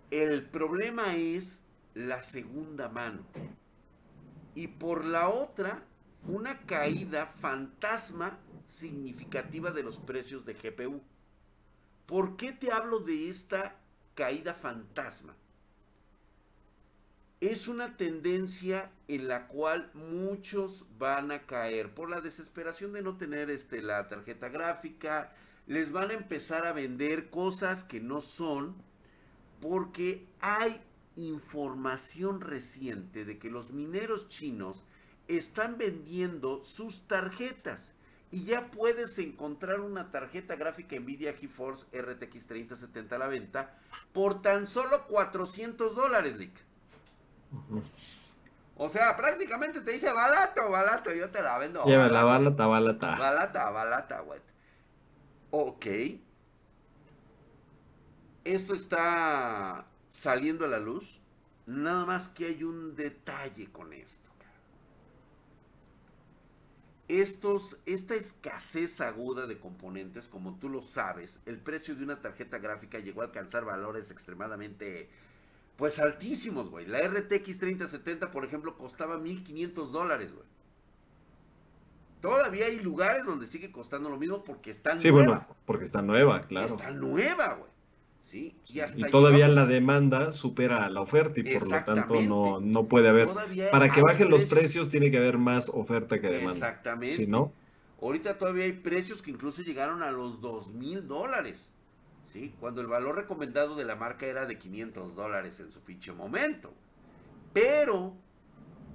El 0.09 0.43
problema 0.43 1.15
es 1.15 1.61
la 1.93 2.23
segunda 2.23 2.89
mano. 2.89 3.21
Y 4.55 4.67
por 4.67 5.05
la 5.05 5.29
otra, 5.29 5.83
una 6.27 6.59
caída 6.61 7.27
fantasma 7.27 8.39
significativa 8.67 9.71
de 9.71 9.83
los 9.83 9.99
precios 9.99 10.45
de 10.45 10.53
GPU. 10.53 11.01
¿Por 12.09 12.37
qué 12.37 12.51
te 12.51 12.71
hablo 12.71 13.01
de 13.01 13.29
esta 13.29 13.75
caída 14.15 14.55
fantasma? 14.55 15.35
Es 17.39 17.67
una 17.67 17.97
tendencia 17.97 18.89
en 19.07 19.27
la 19.27 19.47
cual 19.47 19.91
muchos 19.93 20.87
van 20.97 21.29
a 21.31 21.45
caer 21.45 21.93
por 21.93 22.09
la 22.09 22.19
desesperación 22.19 22.93
de 22.93 23.03
no 23.03 23.17
tener 23.17 23.51
este, 23.51 23.83
la 23.83 24.07
tarjeta 24.07 24.49
gráfica. 24.49 25.35
Les 25.67 25.91
van 25.91 26.09
a 26.09 26.15
empezar 26.15 26.65
a 26.65 26.73
vender 26.73 27.29
cosas 27.29 27.83
que 27.83 27.99
no 27.99 28.21
son 28.21 28.75
porque 29.61 30.25
hay 30.39 30.81
información 31.15 32.41
reciente 32.41 33.23
de 33.23 33.37
que 33.37 33.51
los 33.51 33.69
mineros 33.69 34.29
chinos 34.29 34.83
están 35.27 35.77
vendiendo 35.77 36.63
sus 36.63 37.07
tarjetas 37.07 37.93
y 38.31 38.43
ya 38.43 38.69
puedes 38.69 39.17
encontrar 39.17 39.79
una 39.79 40.11
tarjeta 40.11 40.55
gráfica 40.55 40.95
Nvidia 40.99 41.33
GeForce 41.33 41.85
RTX 41.99 42.45
3070 42.45 43.15
a 43.15 43.19
la 43.19 43.27
venta 43.27 43.75
por 44.13 44.41
tan 44.41 44.67
solo 44.67 45.07
400 45.07 45.95
dólares, 45.95 46.37
Nick. 46.37 46.53
O 48.75 48.87
sea, 48.87 49.15
prácticamente 49.17 49.81
te 49.81 49.91
dice 49.91 50.11
barato, 50.13 50.69
barato, 50.69 51.13
yo 51.13 51.29
te 51.29 51.41
la 51.41 51.57
vendo. 51.57 51.83
Llévala, 51.85 52.23
barato". 52.23 52.55
balata, 52.55 52.67
balata. 52.67 53.15
Balata, 53.17 53.69
balata, 53.71 54.19
güey. 54.21 54.39
Ok. 55.51 55.85
Esto 58.43 58.73
está 58.73 59.85
saliendo 60.09 60.65
a 60.65 60.67
la 60.67 60.79
luz. 60.79 61.19
Nada 61.65 62.05
más 62.05 62.29
que 62.29 62.45
hay 62.45 62.63
un 62.63 62.95
detalle 62.95 63.71
con 63.71 63.93
esto. 63.93 64.28
Estos, 67.09 67.75
esta 67.87 68.13
escasez 68.15 69.01
aguda 69.01 69.47
de 69.47 69.57
componentes, 69.59 70.29
como 70.29 70.57
tú 70.59 70.69
lo 70.69 70.81
sabes, 70.83 71.39
el 71.47 71.57
precio 71.57 71.95
de 71.95 72.03
una 72.03 72.21
tarjeta 72.21 72.59
gráfica 72.59 72.99
llegó 72.99 73.21
a 73.21 73.25
alcanzar 73.25 73.65
valores 73.65 74.11
extremadamente, 74.11 75.09
pues 75.75 75.99
altísimos, 75.99 76.69
güey. 76.69 76.85
La 76.85 76.99
RTX 77.01 77.59
3070, 77.59 78.29
por 78.31 78.45
ejemplo, 78.45 78.77
costaba 78.77 79.17
1500 79.17 79.91
dólares, 79.91 80.31
güey. 80.31 80.45
Todavía 82.21 82.65
hay 82.67 82.79
lugares 82.79 83.25
donde 83.25 83.47
sigue 83.47 83.71
costando 83.71 84.09
lo 84.09 84.17
mismo 84.17 84.43
porque 84.43 84.69
está 84.71 84.97
Sí, 84.97 85.09
nueva. 85.09 85.25
bueno, 85.25 85.47
porque 85.65 85.85
está 85.85 86.01
nueva, 86.01 86.41
claro. 86.41 86.67
Está 86.67 86.91
nueva, 86.91 87.55
güey. 87.55 87.71
¿Sí? 88.29 88.55
Y, 88.71 88.79
hasta 88.79 88.99
Y 88.99 89.03
todavía 89.09 89.47
la 89.47 89.65
demanda 89.65 90.31
supera 90.31 90.85
a 90.85 90.89
la 90.91 91.01
oferta 91.01 91.39
y 91.39 91.43
por 91.57 91.67
lo 91.67 91.83
tanto 91.83 92.21
no, 92.21 92.59
no 92.59 92.85
puede 92.87 93.09
haber. 93.09 93.27
todavía 93.27 93.71
Para 93.71 93.91
que 93.91 94.03
bajen 94.03 94.29
los 94.29 94.45
precios 94.45 94.89
tiene 94.89 95.09
que 95.09 95.17
haber 95.17 95.39
más 95.39 95.67
oferta 95.69 96.21
que 96.21 96.27
demanda. 96.27 96.53
Exactamente. 96.53 97.15
Si 97.15 97.25
no, 97.25 97.51
Ahorita 98.01 98.37
todavía 98.37 98.65
hay 98.65 98.73
precios 98.73 99.23
que 99.23 99.31
incluso 99.31 99.63
llegaron 99.63 100.03
a 100.03 100.11
los 100.11 100.41
dos 100.41 100.73
mil 100.73 101.07
dólares. 101.07 101.69
¿Sí? 102.27 102.53
Cuando 102.59 102.81
el 102.81 102.87
valor 102.87 103.15
recomendado 103.15 103.75
de 103.75 103.85
la 103.85 103.95
marca 103.95 104.27
era 104.27 104.45
de 104.45 104.59
500 104.59 105.15
dólares 105.15 105.59
en 105.59 105.71
su 105.71 105.81
pinche 105.81 106.11
momento. 106.11 106.71
Pero 107.53 108.13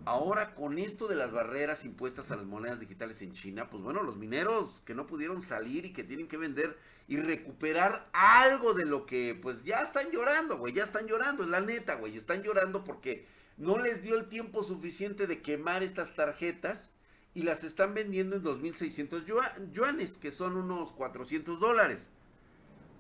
ahora 0.05 0.55
con 0.55 0.79
esto 0.79 1.09
de 1.09 1.17
las 1.17 1.33
barreras 1.33 1.85
impuestas 1.85 2.31
a 2.31 2.37
las 2.37 2.47
monedas 2.47 2.79
digitales 2.79 3.21
en 3.23 3.33
China, 3.33 3.69
pues 3.69 3.83
bueno, 3.83 4.05
los 4.05 4.17
mineros 4.17 4.83
que 4.85 4.95
no 4.95 5.09
pudieron 5.09 5.43
salir 5.43 5.85
y 5.85 5.93
que 5.93 6.05
tienen 6.05 6.29
que 6.29 6.37
vender 6.37 6.79
y 7.07 7.17
recuperar 7.19 8.09
algo 8.13 8.75
de 8.75 8.87
lo 8.87 9.07
que 9.07 9.39
pues 9.41 9.63
ya 9.65 9.81
están 9.83 10.11
llorando, 10.11 10.59
güey, 10.59 10.73
ya 10.75 10.85
están 10.85 11.07
llorando, 11.07 11.43
es 11.45 11.51
la 11.51 11.61
neta, 11.61 11.97
güey, 11.97 12.17
están 12.17 12.43
llorando 12.43 12.85
porque 12.85 13.27
no 13.57 13.79
les 13.79 14.03
dio 14.03 14.17
el 14.19 14.29
tiempo 14.29 14.65
suficiente 14.65 15.27
de 15.27 15.43
quemar 15.43 15.83
estas 15.83 16.15
tarjetas 16.15 16.91
y 17.35 17.43
las 17.43 17.65
están 17.65 17.95
vendiendo 17.95 18.37
en 18.37 18.43
2.600 18.43 19.27
yua- 19.27 19.55
yuanes, 19.73 20.19
que 20.19 20.33
son 20.33 20.57
unos 20.57 20.93
400 20.93 21.61
dólares. 21.61 22.09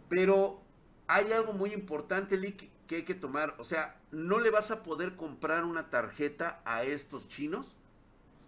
Pero 0.09 0.63
hay 1.07 1.33
algo 1.33 1.53
muy 1.53 1.73
importante, 1.73 2.37
Lick, 2.37 2.71
que 2.87 2.97
hay 2.97 3.03
que 3.05 3.15
tomar. 3.15 3.55
O 3.59 3.65
sea, 3.65 4.01
no 4.11 4.39
le 4.41 4.51
vas 4.51 4.71
a 4.71 4.83
poder 4.83 5.17
comprar 5.17 5.65
una 5.65 5.91
tarjeta 5.91 6.61
a 6.65 6.85
estos 6.85 7.29
chinos, 7.29 7.75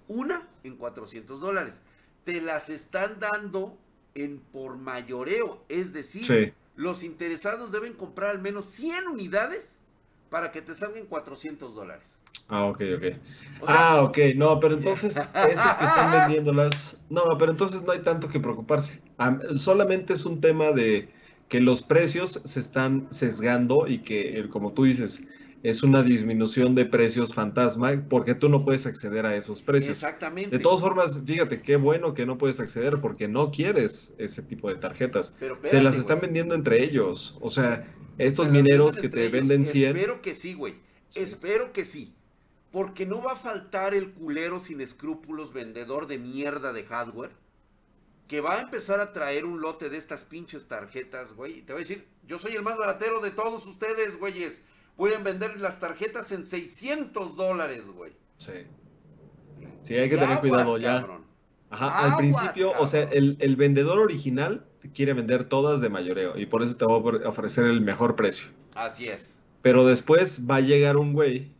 una 0.08 0.48
en 0.64 0.76
400 0.76 1.40
dólares. 1.40 1.78
Te 2.24 2.40
las 2.40 2.68
están 2.68 3.20
dando 3.20 3.78
en 4.24 4.38
por 4.52 4.76
mayoreo, 4.78 5.62
es 5.68 5.92
decir, 5.92 6.24
Sí. 6.24 6.52
los 6.76 7.02
interesados 7.02 7.70
deben 7.72 7.92
comprar 7.92 8.30
al 8.30 8.40
menos 8.40 8.64
100 8.66 9.06
unidades 9.08 9.78
para 10.30 10.50
que 10.52 10.62
te 10.62 10.74
salgan 10.74 11.06
400 11.06 11.74
dólares. 11.74 12.08
Ah, 12.48 12.64
ok, 12.66 12.80
ok. 12.96 13.04
O 13.62 13.66
sea, 13.66 13.90
ah, 13.92 14.02
ok, 14.02 14.18
no, 14.36 14.60
pero 14.60 14.74
entonces 14.78 15.16
esos 15.16 15.32
que 15.32 15.84
están 15.84 16.12
vendiéndolas, 16.12 17.00
no, 17.10 17.22
pero 17.38 17.52
entonces 17.52 17.82
no 17.82 17.92
hay 17.92 18.00
tanto 18.00 18.28
que 18.28 18.40
preocuparse. 18.40 19.00
Am- 19.18 19.40
solamente 19.56 20.12
es 20.14 20.24
un 20.24 20.40
tema 20.40 20.72
de 20.72 21.08
que 21.48 21.60
los 21.60 21.82
precios 21.82 22.40
se 22.44 22.60
están 22.60 23.06
sesgando 23.10 23.86
y 23.86 23.98
que, 23.98 24.36
el- 24.38 24.48
como 24.48 24.72
tú 24.72 24.84
dices, 24.84 25.26
es 25.68 25.82
una 25.82 26.02
disminución 26.04 26.74
de 26.76 26.84
precios 26.84 27.34
fantasma 27.34 28.04
porque 28.08 28.34
tú 28.36 28.48
no 28.48 28.64
puedes 28.64 28.86
acceder 28.86 29.26
a 29.26 29.34
esos 29.36 29.62
precios. 29.62 29.96
exactamente. 29.96 30.56
De 30.56 30.62
todas 30.62 30.80
formas, 30.80 31.20
fíjate, 31.26 31.60
qué 31.60 31.74
bueno 31.76 32.14
que 32.14 32.24
no 32.24 32.38
puedes 32.38 32.60
acceder 32.60 33.00
porque 33.00 33.26
no 33.26 33.50
quieres 33.50 34.14
ese 34.18 34.42
tipo 34.42 34.68
de 34.68 34.76
tarjetas. 34.76 35.34
Pero 35.40 35.58
Se 35.64 35.82
las 35.82 35.96
están 35.96 36.18
güey. 36.18 36.28
vendiendo 36.28 36.54
entre 36.54 36.84
ellos. 36.84 37.36
O 37.40 37.50
sea, 37.50 37.84
Se 38.16 38.24
estos 38.24 38.48
mineros 38.50 38.96
que 38.96 39.08
te 39.08 39.22
ellos. 39.22 39.32
venden 39.32 39.64
100, 39.64 39.96
Espero 39.96 40.22
que 40.22 40.34
sí, 40.34 40.54
güey. 40.54 40.74
Sí. 41.08 41.20
Espero 41.20 41.72
que 41.72 41.84
sí. 41.84 42.14
Porque 42.70 43.04
no 43.06 43.22
va 43.22 43.32
a 43.32 43.36
faltar 43.36 43.92
el 43.94 44.12
culero 44.12 44.60
sin 44.60 44.80
escrúpulos 44.80 45.52
vendedor 45.52 46.06
de 46.06 46.18
mierda 46.18 46.72
de 46.72 46.84
hardware. 46.84 47.32
Que 48.28 48.40
va 48.40 48.58
a 48.58 48.62
empezar 48.62 49.00
a 49.00 49.12
traer 49.12 49.44
un 49.44 49.60
lote 49.60 49.88
de 49.88 49.98
estas 49.98 50.24
pinches 50.24 50.66
tarjetas, 50.66 51.32
güey. 51.32 51.58
Y 51.58 51.62
te 51.62 51.72
va 51.72 51.78
a 51.78 51.80
decir, 51.80 52.06
yo 52.26 52.38
soy 52.38 52.52
el 52.54 52.62
más 52.62 52.76
baratero 52.76 53.20
de 53.20 53.30
todos 53.30 53.66
ustedes, 53.66 54.16
güeyes. 54.18 54.62
A 54.98 55.18
vender 55.18 55.60
las 55.60 55.78
tarjetas 55.80 56.32
en 56.32 56.44
600 56.46 57.36
dólares, 57.36 57.82
güey. 57.94 58.12
sí. 58.38 58.52
Sí, 59.80 59.94
hay 59.94 60.08
que 60.08 60.16
tener 60.16 60.30
aguas, 60.36 60.40
cuidado 60.40 60.78
ya. 60.78 61.00
cabrón. 61.00 61.22
Ajá, 61.70 62.06
al 62.10 62.16
principio, 62.16 62.72
o 62.78 62.86
sea, 62.86 63.02
el, 63.04 63.36
el 63.40 63.56
vendedor 63.56 63.98
original 64.00 64.64
quiere 64.94 65.12
vender 65.14 65.44
todas 65.44 65.80
de 65.80 65.88
mayoreo 65.88 66.36
y 66.38 66.46
por 66.46 66.62
eso 66.62 66.76
te 66.76 66.84
va 66.84 66.94
a 66.94 66.98
ofre- 66.98 67.24
ofrecer 67.26 67.66
el 67.66 67.80
mejor 67.80 68.16
precio. 68.16 68.48
Así 68.74 69.08
es. 69.08 69.36
Pero 69.62 69.86
después 69.86 70.46
va 70.48 70.56
a 70.56 70.60
llegar 70.60 70.96
un 70.96 71.12
güey 71.12 71.52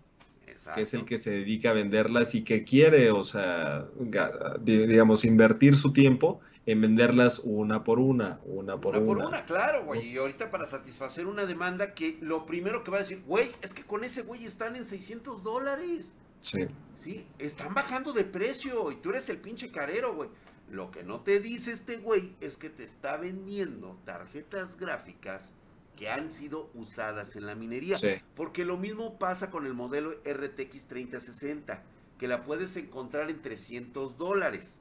Exacto. 0.46 0.76
que 0.76 0.82
es 0.82 0.94
el 0.94 1.04
que 1.04 1.18
se 1.18 1.30
dedica 1.30 1.70
a 1.70 1.72
venderlas 1.74 2.34
y 2.34 2.42
que 2.42 2.64
quiere, 2.64 3.10
o 3.10 3.22
sea, 3.24 3.86
ga- 4.00 4.58
di- 4.60 4.86
digamos, 4.86 5.24
invertir 5.24 5.76
su 5.76 5.92
tiempo 5.92 6.40
en 6.66 6.80
venderlas 6.80 7.38
una 7.44 7.84
por 7.84 8.00
una, 8.00 8.40
una 8.44 8.80
por 8.80 8.96
Una 8.96 9.04
una. 9.04 9.06
por 9.06 9.28
una, 9.28 9.44
claro, 9.44 9.84
güey. 9.84 10.08
Y 10.08 10.16
ahorita 10.18 10.50
para 10.50 10.66
satisfacer 10.66 11.26
una 11.26 11.46
demanda 11.46 11.94
que 11.94 12.18
lo 12.20 12.44
primero 12.44 12.82
que 12.82 12.90
va 12.90 12.98
a 12.98 13.00
decir, 13.00 13.22
güey, 13.24 13.50
es 13.62 13.72
que 13.72 13.84
con 13.84 14.02
ese 14.04 14.22
güey 14.22 14.44
están 14.44 14.76
en 14.76 14.84
600 14.84 15.42
dólares. 15.42 16.12
Sí, 16.40 16.66
Sí, 16.96 17.24
están 17.38 17.72
bajando 17.72 18.12
de 18.12 18.24
precio 18.24 18.90
y 18.90 18.96
tú 18.96 19.10
eres 19.10 19.28
el 19.28 19.38
pinche 19.38 19.70
carero, 19.70 20.14
güey. 20.14 20.28
Lo 20.68 20.90
que 20.90 21.04
no 21.04 21.20
te 21.20 21.38
dice 21.38 21.70
este 21.70 21.98
güey 21.98 22.34
es 22.40 22.56
que 22.56 22.68
te 22.68 22.82
está 22.82 23.16
vendiendo 23.16 23.96
tarjetas 24.04 24.76
gráficas 24.76 25.52
que 25.94 26.10
han 26.10 26.32
sido 26.32 26.68
usadas 26.74 27.36
en 27.36 27.46
la 27.46 27.54
minería. 27.54 27.96
sí. 27.96 28.16
Porque 28.34 28.64
lo 28.64 28.76
mismo 28.76 29.18
pasa 29.20 29.50
con 29.50 29.66
el 29.66 29.74
modelo 29.74 30.10
RTX 30.24 30.86
3060, 30.86 31.82
que 32.18 32.26
la 32.26 32.42
puedes 32.42 32.76
encontrar 32.76 33.30
en 33.30 33.40
300 33.40 34.18
dólares. 34.18 34.76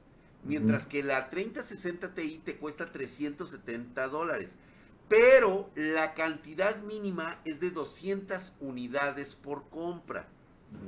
Mientras 0.46 0.86
que 0.86 1.02
la 1.02 1.28
3060 1.30 2.14
Ti 2.14 2.40
te 2.44 2.56
cuesta 2.56 2.86
370 2.86 4.08
dólares. 4.08 4.56
Pero 5.08 5.70
la 5.76 6.14
cantidad 6.14 6.76
mínima 6.82 7.40
es 7.44 7.60
de 7.60 7.70
200 7.70 8.54
unidades 8.60 9.34
por 9.36 9.68
compra. 9.68 10.28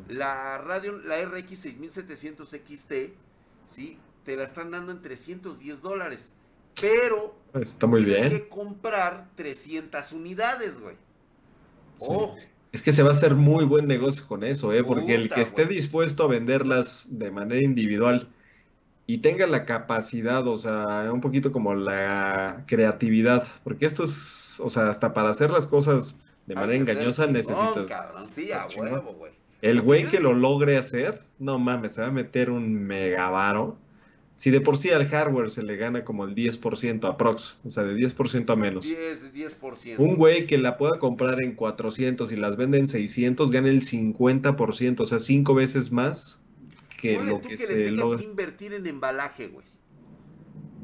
La 0.09 0.59
Radeon, 0.59 1.07
la 1.09 1.23
RX 1.25 1.61
6700 1.61 2.49
XT, 2.51 2.93
¿sí? 3.71 3.99
Te 4.25 4.37
la 4.37 4.45
están 4.45 4.71
dando 4.71 4.93
en 4.93 5.03
310 5.03 5.81
dólares. 5.83 6.29
Pero 6.81 7.35
Está 7.55 7.87
muy 7.87 8.05
tienes 8.05 8.29
bien. 8.29 8.29
que 8.31 8.49
comprar 8.49 9.29
300 9.37 10.13
unidades, 10.13 10.81
güey. 10.81 10.97
Sí. 11.97 12.07
Ojo. 12.11 12.37
Es 12.73 12.83
que 12.83 12.93
se 12.93 13.03
va 13.03 13.11
a 13.11 13.13
hacer 13.13 13.35
muy 13.35 13.65
buen 13.65 13.87
negocio 13.87 14.27
con 14.27 14.45
eso, 14.45 14.73
¿eh? 14.75 14.85
Porque 14.85 15.15
el 15.15 15.31
que 15.31 15.41
esté 15.43 15.65
güey. 15.65 15.77
dispuesto 15.77 16.25
a 16.25 16.29
venderlas 16.29 17.07
de 17.11 17.31
manera 17.31 17.63
individual 17.63 18.29
y 19.11 19.19
tenga 19.19 19.47
la 19.47 19.65
capacidad, 19.65 20.47
o 20.47 20.59
sea, 20.59 21.11
un 21.11 21.23
poquito 21.23 21.51
como 21.51 21.75
la 21.75 22.65
creatividad, 22.67 23.49
porque 23.65 23.87
esto 23.87 24.05
es, 24.05 24.61
o 24.61 24.69
sea, 24.69 24.91
hasta 24.91 25.15
para 25.15 25.31
hacer 25.31 25.51
las 25.51 25.67
cosas 25.67 26.21
de 26.47 26.55
Hay 26.55 26.61
manera 26.61 26.79
engañosa 26.79 27.25
chingón, 27.25 27.33
necesitas 27.33 27.89
cabrón. 27.89 28.27
Sí, 28.27 28.53
a 28.53 28.67
huevo, 28.77 29.15
güey. 29.15 29.33
El 29.63 29.81
güey 29.81 30.09
que 30.11 30.21
lo 30.21 30.35
logre 30.35 30.77
hacer, 30.77 31.23
no 31.39 31.59
mames, 31.59 31.93
se 31.93 32.03
va 32.03 32.09
a 32.09 32.11
meter 32.11 32.51
un 32.51 32.71
megavaro. 32.75 33.79
Si 34.35 34.51
de 34.51 34.61
por 34.61 34.77
sí 34.77 34.91
al 34.91 35.09
hardware 35.09 35.49
se 35.49 35.63
le 35.63 35.77
gana 35.77 36.05
como 36.05 36.27
el 36.27 36.35
10% 36.35 37.09
aprox, 37.09 37.61
o 37.65 37.71
sea, 37.71 37.85
de 37.85 37.95
10% 37.95 38.53
a 38.53 38.57
menos. 38.57 38.85
10, 38.85 39.33
10%. 39.33 39.99
Un 39.99 40.17
güey 40.17 40.47
que 40.47 40.59
la 40.59 40.77
pueda 40.77 40.99
comprar 40.99 41.43
en 41.43 41.55
400 41.55 42.31
y 42.31 42.37
las 42.37 42.59
vende 42.59 42.79
en 42.79 42.87
600 42.87 43.51
gana 43.53 43.71
el 43.71 43.81
50%, 43.81 45.01
o 45.01 45.07
sea, 45.07 45.19
cinco 45.19 45.55
veces 45.55 45.93
más 45.93 46.45
que 46.99 47.17
Ponle 47.17 47.33
lo 47.33 47.41
tú 47.41 47.55
que 47.55 47.57
que 47.57 47.67
se 47.67 47.77
le 47.79 47.85
tenga 47.85 48.05
logra. 48.05 48.19
que 48.19 48.25
invertir 48.25 48.75
en 48.75 48.87
embalaje, 48.87 49.49
güey. 49.49 49.67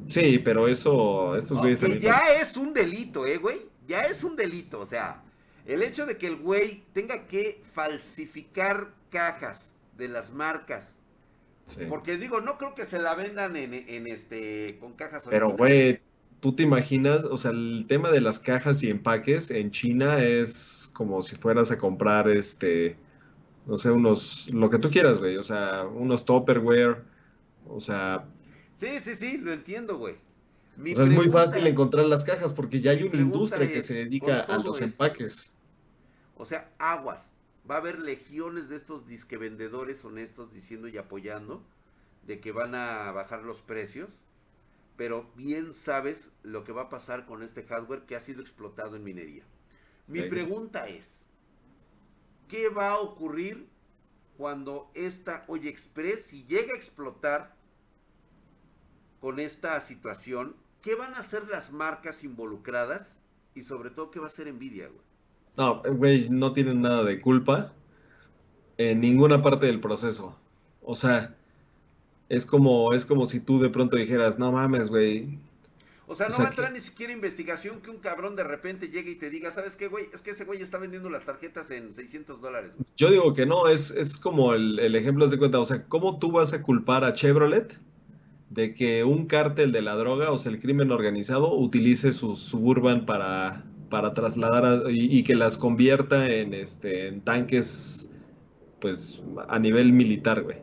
Sí, 0.06 0.38
pero 0.38 0.68
eso, 0.68 1.36
estos 1.36 1.60
güeyes 1.60 1.80
que 1.80 1.98
también. 1.98 2.02
ya 2.02 2.20
es 2.40 2.56
un 2.56 2.74
delito, 2.74 3.26
eh, 3.26 3.38
güey. 3.38 3.70
Ya 3.86 4.02
es 4.02 4.24
un 4.24 4.36
delito. 4.36 4.80
O 4.80 4.86
sea, 4.86 5.24
el 5.66 5.82
hecho 5.82 6.06
de 6.06 6.18
que 6.18 6.26
el 6.28 6.36
güey 6.36 6.84
tenga 6.92 7.26
que 7.26 7.62
falsificar 7.74 8.94
cajas 9.10 9.74
de 9.96 10.08
las 10.08 10.32
marcas. 10.32 10.94
Sí. 11.66 11.86
Porque 11.88 12.18
digo, 12.18 12.40
no 12.42 12.58
creo 12.58 12.74
que 12.74 12.86
se 12.86 12.98
la 12.98 13.14
vendan 13.14 13.56
en, 13.56 13.74
en 13.74 14.06
este 14.06 14.78
con 14.80 14.94
cajas 14.94 15.26
Pero, 15.30 15.50
güey, 15.50 16.00
tú 16.40 16.54
te 16.54 16.62
imaginas, 16.62 17.24
o 17.24 17.38
sea, 17.38 17.52
el 17.52 17.86
tema 17.88 18.10
de 18.10 18.20
las 18.20 18.38
cajas 18.38 18.82
y 18.82 18.90
empaques 18.90 19.50
en 19.50 19.70
China 19.70 20.22
es 20.22 20.90
como 20.92 21.22
si 21.22 21.36
fueras 21.36 21.70
a 21.70 21.78
comprar, 21.78 22.28
este, 22.28 22.96
no 23.66 23.78
sé, 23.78 23.90
unos, 23.90 24.48
lo 24.52 24.70
que 24.70 24.78
tú 24.78 24.90
quieras, 24.90 25.18
güey, 25.18 25.36
o 25.36 25.42
sea, 25.44 25.84
unos 25.86 26.24
Tupperware, 26.24 27.04
o 27.66 27.80
sea, 27.80 28.26
Sí, 28.74 29.00
sí, 29.00 29.14
sí, 29.16 29.38
lo 29.38 29.52
entiendo, 29.52 29.96
güey. 29.98 30.16
Mi 30.76 30.92
o 30.92 30.96
sea, 30.96 31.04
es 31.04 31.10
muy 31.10 31.28
fácil 31.30 31.66
encontrar 31.66 32.06
las 32.06 32.24
cajas 32.24 32.52
porque 32.52 32.80
ya 32.80 32.92
hay 32.92 33.02
una 33.04 33.20
industria 33.20 33.70
que 33.72 33.82
se 33.82 33.94
dedica 33.94 34.40
a 34.40 34.58
los 34.58 34.80
esto, 34.80 34.84
empaques. 34.84 35.54
O 36.34 36.44
sea, 36.44 36.72
aguas. 36.78 37.32
Va 37.68 37.76
a 37.76 37.78
haber 37.78 37.98
legiones 37.98 38.68
de 38.68 38.76
estos 38.76 39.06
disque 39.06 39.38
vendedores 39.38 40.04
honestos 40.04 40.52
diciendo 40.52 40.88
y 40.88 40.96
apoyando 40.98 41.66
de 42.22 42.40
que 42.40 42.52
van 42.52 42.74
a 42.74 43.10
bajar 43.12 43.42
los 43.42 43.62
precios. 43.62 44.20
Pero 44.96 45.32
bien 45.36 45.74
sabes 45.74 46.32
lo 46.42 46.64
que 46.64 46.72
va 46.72 46.82
a 46.84 46.88
pasar 46.90 47.26
con 47.26 47.42
este 47.42 47.64
hardware 47.64 48.06
que 48.06 48.16
ha 48.16 48.20
sido 48.20 48.42
explotado 48.42 48.96
en 48.96 49.04
minería. 49.04 49.44
Mi 50.06 50.22
Sí. 50.22 50.28
pregunta 50.28 50.88
es, 50.88 51.23
¿qué 52.54 52.68
va 52.68 52.90
a 52.90 53.00
ocurrir 53.00 53.66
cuando 54.38 54.88
esta 54.94 55.42
Oye 55.48 55.68
Express, 55.68 56.26
si 56.26 56.44
llega 56.44 56.72
a 56.72 56.76
explotar 56.76 57.52
con 59.20 59.40
esta 59.40 59.80
situación, 59.80 60.54
qué 60.80 60.94
van 60.94 61.14
a 61.14 61.18
hacer 61.18 61.48
las 61.48 61.72
marcas 61.72 62.22
involucradas? 62.22 63.18
Y 63.56 63.62
sobre 63.62 63.90
todo, 63.90 64.12
¿qué 64.12 64.20
va 64.20 64.26
a 64.26 64.28
hacer 64.28 64.46
Nvidia, 64.54 64.86
güey? 64.86 65.00
No, 65.56 65.82
güey, 65.96 66.28
no 66.30 66.52
tienen 66.52 66.80
nada 66.80 67.02
de 67.02 67.20
culpa 67.20 67.72
en 68.78 69.00
ninguna 69.00 69.42
parte 69.42 69.66
del 69.66 69.80
proceso. 69.80 70.38
O 70.80 70.94
sea, 70.94 71.34
es 72.28 72.46
como, 72.46 72.92
es 72.92 73.04
como 73.04 73.26
si 73.26 73.40
tú 73.40 73.58
de 73.58 73.70
pronto 73.70 73.96
dijeras, 73.96 74.38
no 74.38 74.52
mames, 74.52 74.90
güey, 74.90 75.40
O 76.06 76.14
sea, 76.14 76.28
no 76.28 76.36
va 76.38 76.44
a 76.44 76.48
entrar 76.48 76.70
ni 76.72 76.80
siquiera 76.80 77.12
investigación 77.12 77.80
que 77.80 77.90
un 77.90 77.96
cabrón 77.98 78.36
de 78.36 78.44
repente 78.44 78.88
llegue 78.88 79.12
y 79.12 79.14
te 79.16 79.30
diga, 79.30 79.50
¿sabes 79.52 79.74
qué, 79.76 79.88
güey? 79.88 80.06
Es 80.12 80.20
que 80.22 80.32
ese 80.32 80.44
güey 80.44 80.60
está 80.62 80.78
vendiendo 80.78 81.08
las 81.08 81.24
tarjetas 81.24 81.70
en 81.70 81.94
600 81.94 82.40
dólares. 82.40 82.72
güey". 82.76 82.86
Yo 82.96 83.10
digo 83.10 83.32
que 83.34 83.46
no, 83.46 83.68
es, 83.68 83.90
es 83.90 84.16
como 84.16 84.52
el, 84.54 84.78
el 84.78 84.96
ejemplo, 84.96 85.26
de 85.26 85.38
cuenta, 85.38 85.58
o 85.60 85.64
sea, 85.64 85.84
¿cómo 85.86 86.18
tú 86.18 86.30
vas 86.32 86.52
a 86.52 86.62
culpar 86.62 87.04
a 87.04 87.14
Chevrolet 87.14 87.78
de 88.50 88.74
que 88.74 89.02
un 89.04 89.26
cártel 89.26 89.72
de 89.72 89.82
la 89.82 89.96
droga, 89.96 90.30
o 90.30 90.36
sea, 90.36 90.52
el 90.52 90.60
crimen 90.60 90.92
organizado, 90.92 91.54
utilice 91.56 92.12
sus 92.12 92.38
Suburban 92.40 93.06
para, 93.06 93.64
para 93.88 94.12
trasladar 94.14 94.64
a- 94.66 94.90
y, 94.90 95.18
y 95.18 95.24
que 95.24 95.34
las 95.34 95.56
convierta 95.56 96.28
en, 96.30 96.54
este, 96.54 97.08
en 97.08 97.22
tanques, 97.22 98.10
pues, 98.80 99.22
a 99.48 99.58
nivel 99.58 99.92
militar, 99.92 100.42
güey? 100.42 100.58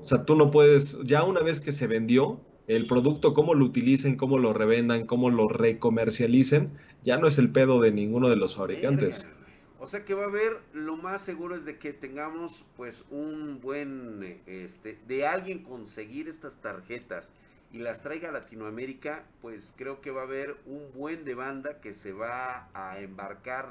O 0.00 0.04
sea, 0.04 0.24
tú 0.24 0.36
no 0.36 0.50
puedes, 0.50 1.00
ya 1.02 1.24
una 1.24 1.40
vez 1.40 1.60
que 1.60 1.72
se 1.72 1.86
vendió, 1.86 2.40
el 2.76 2.86
producto, 2.86 3.34
cómo 3.34 3.54
lo 3.54 3.64
utilicen, 3.64 4.16
cómo 4.16 4.38
lo 4.38 4.52
revendan, 4.52 5.04
cómo 5.04 5.28
lo 5.28 5.48
recomercialicen, 5.48 6.70
ya 7.02 7.16
no 7.16 7.26
es 7.26 7.36
el 7.38 7.50
pedo 7.50 7.80
de 7.80 7.90
ninguno 7.90 8.28
de 8.28 8.36
los 8.36 8.56
fabricantes. 8.56 9.24
Verga. 9.24 9.40
O 9.80 9.86
sea 9.88 10.04
que 10.04 10.14
va 10.14 10.24
a 10.24 10.28
haber, 10.28 10.58
lo 10.72 10.96
más 10.96 11.22
seguro 11.22 11.56
es 11.56 11.64
de 11.64 11.78
que 11.78 11.92
tengamos 11.92 12.64
pues 12.76 13.02
un 13.10 13.60
buen, 13.60 14.40
este, 14.46 14.98
de 15.08 15.26
alguien 15.26 15.64
conseguir 15.64 16.28
estas 16.28 16.60
tarjetas 16.60 17.30
y 17.72 17.78
las 17.78 18.02
traiga 18.02 18.28
a 18.28 18.32
Latinoamérica, 18.32 19.24
pues 19.40 19.74
creo 19.76 20.00
que 20.00 20.10
va 20.10 20.20
a 20.20 20.24
haber 20.24 20.56
un 20.66 20.92
buen 20.94 21.24
de 21.24 21.34
banda 21.34 21.80
que 21.80 21.94
se 21.94 22.12
va 22.12 22.68
a 22.74 23.00
embarcar 23.00 23.70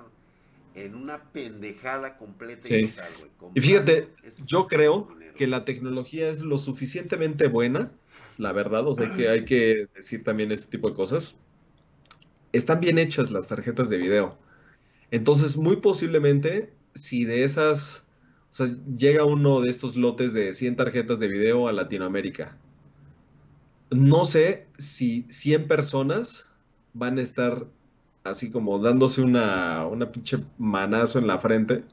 en 0.75 0.95
una 0.95 1.23
pendejada 1.32 2.17
completa 2.17 2.67
Sí. 2.67 2.75
y 2.75 2.88
total, 2.88 3.12
güey. 3.39 3.51
Y 3.55 3.62
fíjate, 3.62 4.10
yo 4.45 4.67
creo 4.67 5.08
que 5.36 5.47
la 5.47 5.65
tecnología 5.65 6.29
es 6.29 6.41
lo 6.41 6.58
suficientemente 6.58 7.47
buena, 7.47 7.91
la 8.38 8.51
verdad, 8.51 8.88
o 8.88 8.95
sea, 8.95 9.10
que 9.15 9.29
hay 9.29 9.45
que 9.45 9.88
decir 9.95 10.23
también 10.23 10.51
este 10.51 10.67
tipo 10.69 10.89
de 10.89 10.95
cosas. 10.95 11.36
Están 12.51 12.79
bien 12.79 12.97
hechas 12.97 13.32
las 13.32 13.47
tarjetas 13.47 13.89
de 13.89 13.97
video. 13.97 14.38
Entonces, 15.12 15.55
muy 15.58 15.77
posiblemente, 15.77 16.73
si 16.95 17.25
de 17.25 17.43
esas, 17.43 18.08
o 18.51 18.55
sea, 18.55 18.75
llega 18.97 19.23
uno 19.25 19.62
de 19.62 19.69
estos 19.69 19.95
lotes 19.95 20.34
de 20.34 20.53
100 20.53 20.75
tarjetas 20.75 21.19
de 21.19 21.27
video 21.27 21.67
a 21.67 21.73
Latinoamérica, 21.73 22.58
no 23.91 24.25
sé 24.25 24.67
si 24.77 25.25
100 25.29 25.67
personas 25.67 26.47
van 26.93 27.17
a 27.17 27.21
estar 27.21 27.67
así 28.30 28.52
como 28.52 28.80
dándose 28.80 29.22
una, 29.22 29.86
una 29.88 30.12
pinche 30.12 30.39
manazo 30.58 31.20
en 31.20 31.28
la 31.28 31.39
frente 31.39 31.84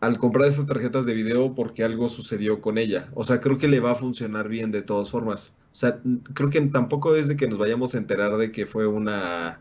al 0.00 0.18
comprar 0.18 0.48
esas 0.48 0.66
tarjetas 0.66 1.06
de 1.06 1.14
video 1.14 1.54
porque 1.54 1.84
algo 1.84 2.08
sucedió 2.08 2.60
con 2.60 2.76
ella. 2.78 3.08
O 3.14 3.24
sea, 3.24 3.40
creo 3.40 3.58
que 3.58 3.68
le 3.68 3.80
va 3.80 3.92
a 3.92 3.94
funcionar 3.94 4.48
bien 4.48 4.72
de 4.72 4.82
todas 4.82 5.10
formas. 5.10 5.56
O 5.72 5.76
sea, 5.76 6.00
creo 6.34 6.50
que 6.50 6.60
tampoco 6.62 7.14
es 7.14 7.28
de 7.28 7.36
que 7.36 7.48
nos 7.48 7.58
vayamos 7.58 7.94
a 7.94 7.98
enterar 7.98 8.36
de 8.36 8.50
que 8.52 8.66
fue 8.66 8.86
una 8.86 9.60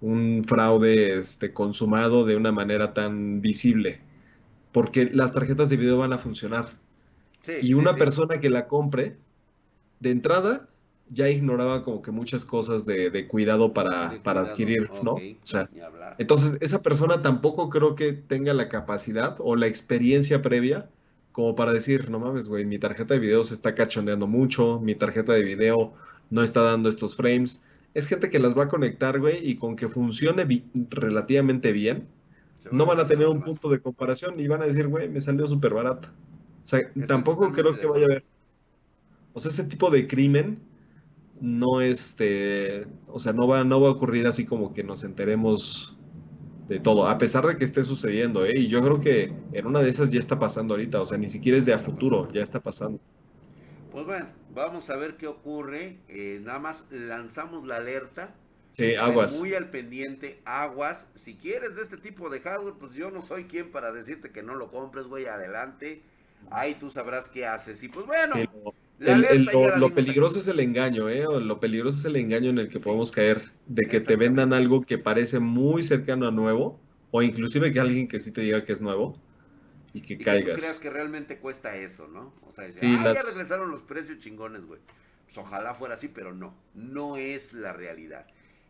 un 0.00 0.44
fraude 0.44 1.18
este 1.18 1.52
consumado 1.54 2.24
de 2.26 2.36
una 2.36 2.52
manera 2.52 2.92
tan 2.94 3.40
visible, 3.40 4.00
porque 4.72 5.06
las 5.12 5.32
tarjetas 5.32 5.70
de 5.70 5.76
video 5.76 5.98
van 5.98 6.12
a 6.12 6.18
funcionar. 6.18 6.78
Sí, 7.42 7.54
Y 7.60 7.74
una 7.74 7.94
sí. 7.94 7.98
persona 7.98 8.40
que 8.40 8.50
la 8.50 8.68
compre, 8.68 9.18
de 10.00 10.10
entrada, 10.10 10.68
ya 11.12 11.28
ignoraba 11.28 11.82
como 11.82 12.02
que 12.02 12.10
muchas 12.10 12.44
cosas 12.44 12.86
de, 12.86 13.10
de 13.10 13.28
cuidado 13.28 13.72
para, 13.72 14.08
De 14.08 14.20
para 14.20 14.40
cuidado, 14.40 14.46
adquirir, 14.46 14.90
¿no? 15.02 15.12
O 15.14 15.20
sea, 15.44 15.68
entonces 16.18 16.58
esa 16.60 16.82
persona 16.82 17.22
tampoco 17.22 17.68
creo 17.68 17.94
que 17.94 18.12
tenga 18.12 18.54
la 18.54 18.68
capacidad 18.68 19.36
o 19.38 19.56
la 19.56 19.66
experiencia 19.66 20.42
previa 20.42 20.88
como 21.32 21.54
para 21.54 21.72
decir, 21.72 22.10
no 22.10 22.20
mames, 22.20 22.48
güey, 22.48 22.64
mi 22.64 22.78
tarjeta 22.78 23.14
de 23.14 23.20
video 23.20 23.42
se 23.42 23.54
está 23.54 23.74
cachondeando 23.74 24.26
mucho, 24.26 24.80
mi 24.80 24.94
tarjeta 24.94 25.32
de 25.32 25.42
video 25.42 25.94
no 26.30 26.42
está 26.42 26.60
dando 26.60 26.88
estos 26.88 27.16
frames. 27.16 27.64
Es 27.94 28.06
gente 28.06 28.30
que 28.30 28.38
las 28.38 28.56
va 28.56 28.64
a 28.64 28.68
conectar, 28.68 29.18
güey, 29.18 29.38
y 29.48 29.56
con 29.56 29.74
que 29.76 29.88
funcione 29.88 30.46
relativamente 30.90 31.72
bien, 31.72 32.06
no 32.70 32.86
van 32.86 33.00
a 33.00 33.06
tener 33.06 33.26
un 33.26 33.42
punto 33.42 33.68
de 33.70 33.80
comparación 33.80 34.38
y 34.38 34.46
van 34.46 34.62
a 34.62 34.66
decir, 34.66 34.86
güey, 34.86 35.08
me 35.08 35.20
salió 35.20 35.46
súper 35.46 35.74
barato. 35.74 36.08
O 36.64 36.68
sea, 36.68 36.80
tampoco 37.08 37.50
creo 37.50 37.78
que 37.78 37.86
vaya 37.86 38.04
a 38.04 38.06
haber. 38.06 38.24
O 39.32 39.40
sea, 39.40 39.50
ese 39.50 39.64
tipo 39.64 39.90
de 39.90 40.06
crimen 40.06 40.60
no 41.42 41.80
este, 41.80 42.86
o 43.08 43.18
sea, 43.18 43.32
no 43.32 43.48
va, 43.48 43.64
no 43.64 43.80
va 43.80 43.88
a 43.88 43.92
ocurrir 43.92 44.28
así 44.28 44.46
como 44.46 44.72
que 44.72 44.84
nos 44.84 45.02
enteremos 45.02 45.98
de 46.68 46.78
todo, 46.78 47.08
a 47.08 47.18
pesar 47.18 47.44
de 47.44 47.56
que 47.56 47.64
esté 47.64 47.82
sucediendo, 47.82 48.46
¿eh? 48.46 48.60
Y 48.60 48.68
yo 48.68 48.80
creo 48.80 49.00
que 49.00 49.32
en 49.52 49.66
una 49.66 49.80
de 49.80 49.90
esas 49.90 50.12
ya 50.12 50.20
está 50.20 50.38
pasando 50.38 50.74
ahorita, 50.74 51.00
o 51.00 51.04
sea, 51.04 51.18
ni 51.18 51.28
siquiera 51.28 51.58
es 51.58 51.66
de 51.66 51.72
a 51.72 51.78
futuro, 51.78 52.30
ya 52.32 52.42
está 52.42 52.60
pasando. 52.60 53.00
Pues 53.90 54.06
bueno, 54.06 54.28
vamos 54.54 54.88
a 54.88 54.96
ver 54.96 55.16
qué 55.16 55.26
ocurre. 55.26 55.98
Eh, 56.08 56.40
nada 56.44 56.60
más 56.60 56.86
lanzamos 56.90 57.66
la 57.66 57.76
alerta. 57.76 58.34
Sí, 58.72 58.94
aguas. 58.94 59.36
Muy 59.36 59.52
al 59.54 59.68
pendiente, 59.68 60.40
aguas. 60.44 61.08
Si 61.16 61.34
quieres 61.34 61.74
de 61.74 61.82
este 61.82 61.96
tipo 61.96 62.30
de 62.30 62.40
hardware, 62.40 62.74
pues 62.78 62.92
yo 62.92 63.10
no 63.10 63.22
soy 63.22 63.44
quien 63.44 63.72
para 63.72 63.90
decirte 63.90 64.30
que 64.30 64.44
no 64.44 64.54
lo 64.54 64.70
compres, 64.70 65.08
güey, 65.08 65.26
adelante. 65.26 66.02
Ahí 66.50 66.74
tú 66.76 66.90
sabrás 66.90 67.28
qué 67.28 67.46
haces. 67.46 67.82
Y 67.82 67.88
pues 67.88 68.06
bueno, 68.06 68.36
lo, 69.02 69.94
peligroso 69.94 70.38
es 70.38 70.48
el 70.48 70.60
engaño, 70.60 71.08
¿eh? 71.08 71.24
Lo 71.40 71.60
peligroso 71.60 71.98
es 71.98 72.04
el 72.04 72.16
engaño 72.16 72.50
en 72.50 72.58
el 72.58 72.68
que 72.68 72.78
podemos 72.78 73.10
caer, 73.10 73.50
de 73.66 73.86
que 73.86 74.00
te 74.00 74.16
vendan 74.16 74.52
algo 74.52 74.82
que 74.82 74.98
parece 74.98 75.38
muy 75.38 75.82
cercano 75.82 76.26
a 76.26 76.30
nuevo, 76.30 76.80
o 77.10 77.22
inclusive 77.22 77.72
que 77.72 77.80
alguien 77.80 78.08
que 78.08 78.20
sí 78.20 78.30
te 78.30 78.40
diga 78.40 78.64
que 78.64 78.72
es 78.72 78.80
nuevo 78.80 79.18
y 79.92 80.00
que 80.00 80.18
caigas. 80.18 80.46
Que 80.46 80.54
tú 80.54 80.60
creas 80.60 80.80
que 80.80 80.90
realmente 80.90 81.38
cuesta 81.38 81.76
eso, 81.76 82.08
¿no? 82.08 82.34
O 82.46 82.52
sea, 82.52 82.68
ya 82.68 83.12
regresaron 83.22 83.70
los 83.70 83.82
precios 83.82 84.18
chingones, 84.18 84.64
güey. 84.64 84.80
Pues 85.24 85.38
ojalá 85.38 85.74
fuera 85.74 85.94
así, 85.94 86.08
pero 86.08 86.32
no, 86.32 86.54
no 86.74 87.16
es 87.16 87.52
la 87.52 87.72
realidad. 87.72 88.26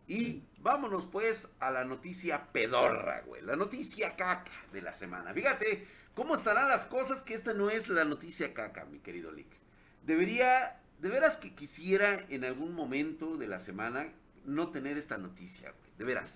Y 0.07 0.43
vámonos 0.59 1.05
pues 1.05 1.49
a 1.59 1.71
la 1.71 1.85
noticia 1.85 2.47
pedorra, 2.51 3.21
güey. 3.25 3.41
La 3.41 3.55
noticia 3.55 4.15
caca 4.15 4.51
de 4.71 4.81
la 4.81 4.93
semana. 4.93 5.33
Fíjate 5.33 5.85
cómo 6.13 6.35
estarán 6.35 6.67
las 6.67 6.85
cosas 6.85 7.23
que 7.23 7.33
esta 7.33 7.53
no 7.53 7.69
es 7.69 7.87
la 7.87 8.03
noticia 8.03 8.53
caca, 8.53 8.85
mi 8.85 8.99
querido 8.99 9.31
Lick 9.31 9.62
debería, 10.05 10.79
de 10.99 11.09
veras 11.09 11.37
que 11.37 11.53
quisiera 11.53 12.25
en 12.29 12.43
algún 12.45 12.73
momento 12.73 13.37
de 13.37 13.47
la 13.47 13.59
semana 13.59 14.07
no 14.45 14.69
tener 14.69 14.97
esta 14.97 15.17
noticia, 15.17 15.71
güey, 15.71 15.91
de 15.97 16.05
veras. 16.05 16.35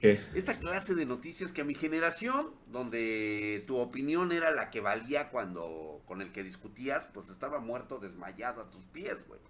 Esta 0.00 0.58
clase 0.58 0.94
de 0.94 1.06
noticias 1.06 1.52
que 1.52 1.60
a 1.60 1.64
mi 1.64 1.74
generación, 1.74 2.50
donde 2.66 3.64
tu 3.66 3.76
opinión 3.76 4.32
era 4.32 4.50
la 4.50 4.70
que 4.70 4.80
valía 4.80 5.30
cuando 5.30 6.02
con 6.06 6.20
el 6.20 6.32
que 6.32 6.42
discutías, 6.42 7.08
pues 7.12 7.28
estaba 7.28 7.60
muerto, 7.60 7.98
desmayado 7.98 8.60
a 8.60 8.70
tus 8.70 8.84
pies, 8.86 9.16
güey. 9.28 9.40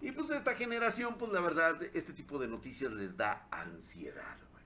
Y 0.00 0.12
pues 0.12 0.30
a 0.30 0.36
esta 0.36 0.54
generación, 0.54 1.16
pues 1.18 1.30
la 1.30 1.40
verdad, 1.40 1.80
este 1.94 2.12
tipo 2.12 2.38
de 2.38 2.48
noticias 2.48 2.90
les 2.92 3.16
da 3.16 3.46
ansiedad, 3.50 4.38
güey. 4.52 4.64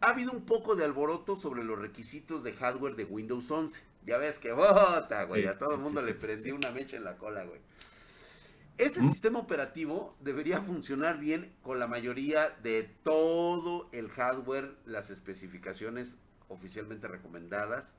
Ha 0.00 0.10
habido 0.10 0.32
un 0.32 0.46
poco 0.46 0.74
de 0.74 0.84
alboroto 0.84 1.36
sobre 1.36 1.64
los 1.64 1.78
requisitos 1.78 2.44
de 2.44 2.52
hardware 2.54 2.96
de 2.96 3.04
Windows 3.04 3.50
11 3.50 3.80
ya 4.06 4.18
ves 4.18 4.38
que 4.38 4.52
bota, 4.52 5.24
güey. 5.24 5.46
a 5.46 5.58
todo 5.58 5.74
el 5.74 5.80
mundo 5.80 6.00
le 6.00 6.14
prendió 6.14 6.54
una 6.54 6.70
mecha 6.70 6.96
en 6.96 7.04
la 7.04 7.16
cola, 7.18 7.44
güey. 7.44 7.60
Este 8.78 9.00
mm. 9.00 9.10
sistema 9.10 9.38
operativo 9.38 10.16
debería 10.20 10.60
funcionar 10.60 11.18
bien 11.18 11.52
con 11.62 11.78
la 11.78 11.86
mayoría 11.86 12.50
de 12.62 12.84
todo 13.02 13.88
el 13.92 14.08
hardware. 14.10 14.76
Las 14.84 15.10
especificaciones 15.10 16.16
oficialmente 16.48 17.08
recomendadas 17.08 17.94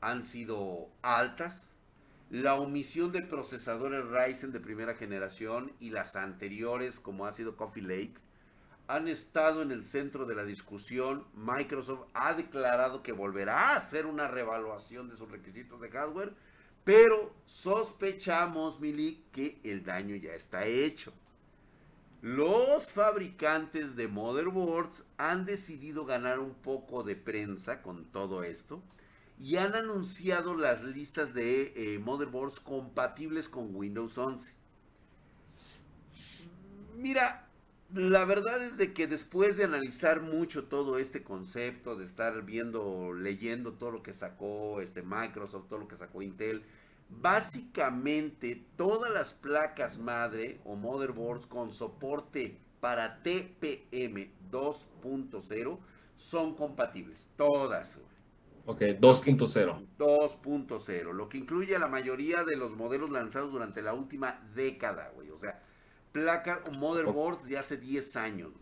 han 0.00 0.24
sido 0.24 0.88
altas. 1.02 1.66
La 2.30 2.54
omisión 2.54 3.12
de 3.12 3.20
procesadores 3.20 4.04
Ryzen 4.06 4.50
de 4.50 4.60
primera 4.60 4.94
generación 4.94 5.72
y 5.78 5.90
las 5.90 6.16
anteriores, 6.16 7.00
como 7.00 7.26
ha 7.26 7.32
sido 7.32 7.56
Coffee 7.56 7.82
Lake, 7.82 8.14
han 8.86 9.08
estado 9.08 9.62
en 9.62 9.70
el 9.70 9.84
centro 9.84 10.26
de 10.26 10.34
la 10.34 10.44
discusión. 10.44 11.24
Microsoft 11.34 12.06
ha 12.14 12.34
declarado 12.34 13.02
que 13.02 13.12
volverá 13.12 13.70
a 13.70 13.76
hacer 13.76 14.06
una 14.06 14.28
revaluación 14.28 15.08
de 15.08 15.16
sus 15.16 15.30
requisitos 15.30 15.80
de 15.80 15.90
hardware, 15.90 16.34
pero 16.84 17.34
sospechamos, 17.46 18.80
Milik, 18.80 19.30
que 19.30 19.58
el 19.64 19.84
daño 19.84 20.16
ya 20.16 20.34
está 20.34 20.66
hecho. 20.66 21.12
Los 22.20 22.90
fabricantes 22.90 23.96
de 23.96 24.08
motherboards 24.08 25.04
han 25.18 25.44
decidido 25.44 26.06
ganar 26.06 26.38
un 26.38 26.54
poco 26.54 27.02
de 27.02 27.16
prensa 27.16 27.82
con 27.82 28.06
todo 28.06 28.44
esto 28.44 28.82
y 29.38 29.56
han 29.56 29.74
anunciado 29.74 30.56
las 30.56 30.82
listas 30.82 31.34
de 31.34 31.74
eh, 31.76 31.98
motherboards 31.98 32.60
compatibles 32.60 33.48
con 33.48 33.74
Windows 33.74 34.16
11. 34.16 34.52
Mira, 36.96 37.43
la 37.92 38.24
verdad 38.24 38.62
es 38.62 38.76
de 38.76 38.92
que 38.92 39.06
después 39.06 39.56
de 39.56 39.64
analizar 39.64 40.20
mucho 40.22 40.64
todo 40.64 40.98
este 40.98 41.22
concepto, 41.22 41.96
de 41.96 42.04
estar 42.04 42.42
viendo, 42.42 43.12
leyendo 43.12 43.74
todo 43.74 43.90
lo 43.90 44.02
que 44.02 44.12
sacó 44.12 44.80
este 44.80 45.02
Microsoft, 45.02 45.68
todo 45.68 45.80
lo 45.80 45.88
que 45.88 45.96
sacó 45.96 46.22
Intel, 46.22 46.64
básicamente 47.08 48.64
todas 48.76 49.12
las 49.12 49.34
placas 49.34 49.98
madre 49.98 50.60
o 50.64 50.76
motherboards 50.76 51.46
con 51.46 51.72
soporte 51.72 52.58
para 52.80 53.22
TPM 53.22 54.30
2.0 54.50 55.78
son 56.16 56.54
compatibles, 56.54 57.28
todas. 57.36 57.98
Ok, 58.66 58.80
2.0. 58.80 59.86
2.0, 59.98 61.12
lo 61.12 61.28
que 61.28 61.38
incluye 61.38 61.76
a 61.76 61.78
la 61.78 61.86
mayoría 61.86 62.44
de 62.44 62.56
los 62.56 62.72
modelos 62.72 63.10
lanzados 63.10 63.52
durante 63.52 63.82
la 63.82 63.92
última 63.92 64.40
década, 64.54 65.10
güey. 65.14 65.30
O 65.30 65.38
sea, 65.38 65.62
placas 66.14 66.60
o 66.68 66.78
motherboards 66.78 67.44
de 67.44 67.58
hace 67.58 67.76
10 67.76 68.16
años. 68.16 68.52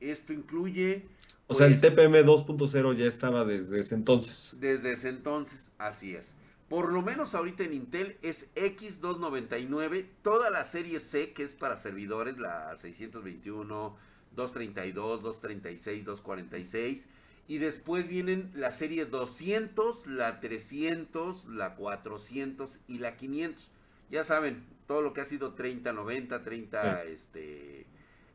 Esto 0.00 0.32
incluye... 0.32 1.04
O 1.48 1.54
sea, 1.54 1.66
el 1.66 1.76
pues, 1.78 1.92
TPM 1.92 2.24
2.0 2.24 2.94
ya 2.94 3.06
estaba 3.06 3.44
desde 3.44 3.80
ese 3.80 3.96
entonces. 3.96 4.56
Desde 4.60 4.92
ese 4.92 5.08
entonces, 5.08 5.68
así 5.78 6.14
es. 6.14 6.32
Por 6.68 6.92
lo 6.92 7.02
menos 7.02 7.34
ahorita 7.34 7.64
en 7.64 7.74
Intel 7.74 8.16
es 8.22 8.46
X299, 8.54 10.06
toda 10.22 10.48
la 10.48 10.62
serie 10.64 11.00
C 11.00 11.32
que 11.32 11.42
es 11.42 11.54
para 11.54 11.76
servidores, 11.76 12.38
la 12.38 12.76
621, 12.76 13.96
232, 14.36 15.22
236, 15.22 16.04
246. 16.04 17.06
Y 17.48 17.58
después 17.58 18.08
vienen 18.08 18.52
la 18.54 18.70
serie 18.70 19.06
200, 19.06 20.06
la 20.06 20.38
300, 20.38 21.46
la 21.48 21.74
400 21.74 22.78
y 22.86 22.98
la 22.98 23.16
500. 23.16 23.68
Ya 24.12 24.24
saben, 24.24 24.62
todo 24.86 25.00
lo 25.00 25.14
que 25.14 25.22
ha 25.22 25.24
sido 25.24 25.56
30-90, 25.56 26.44
30, 26.44 27.04
este, 27.04 27.86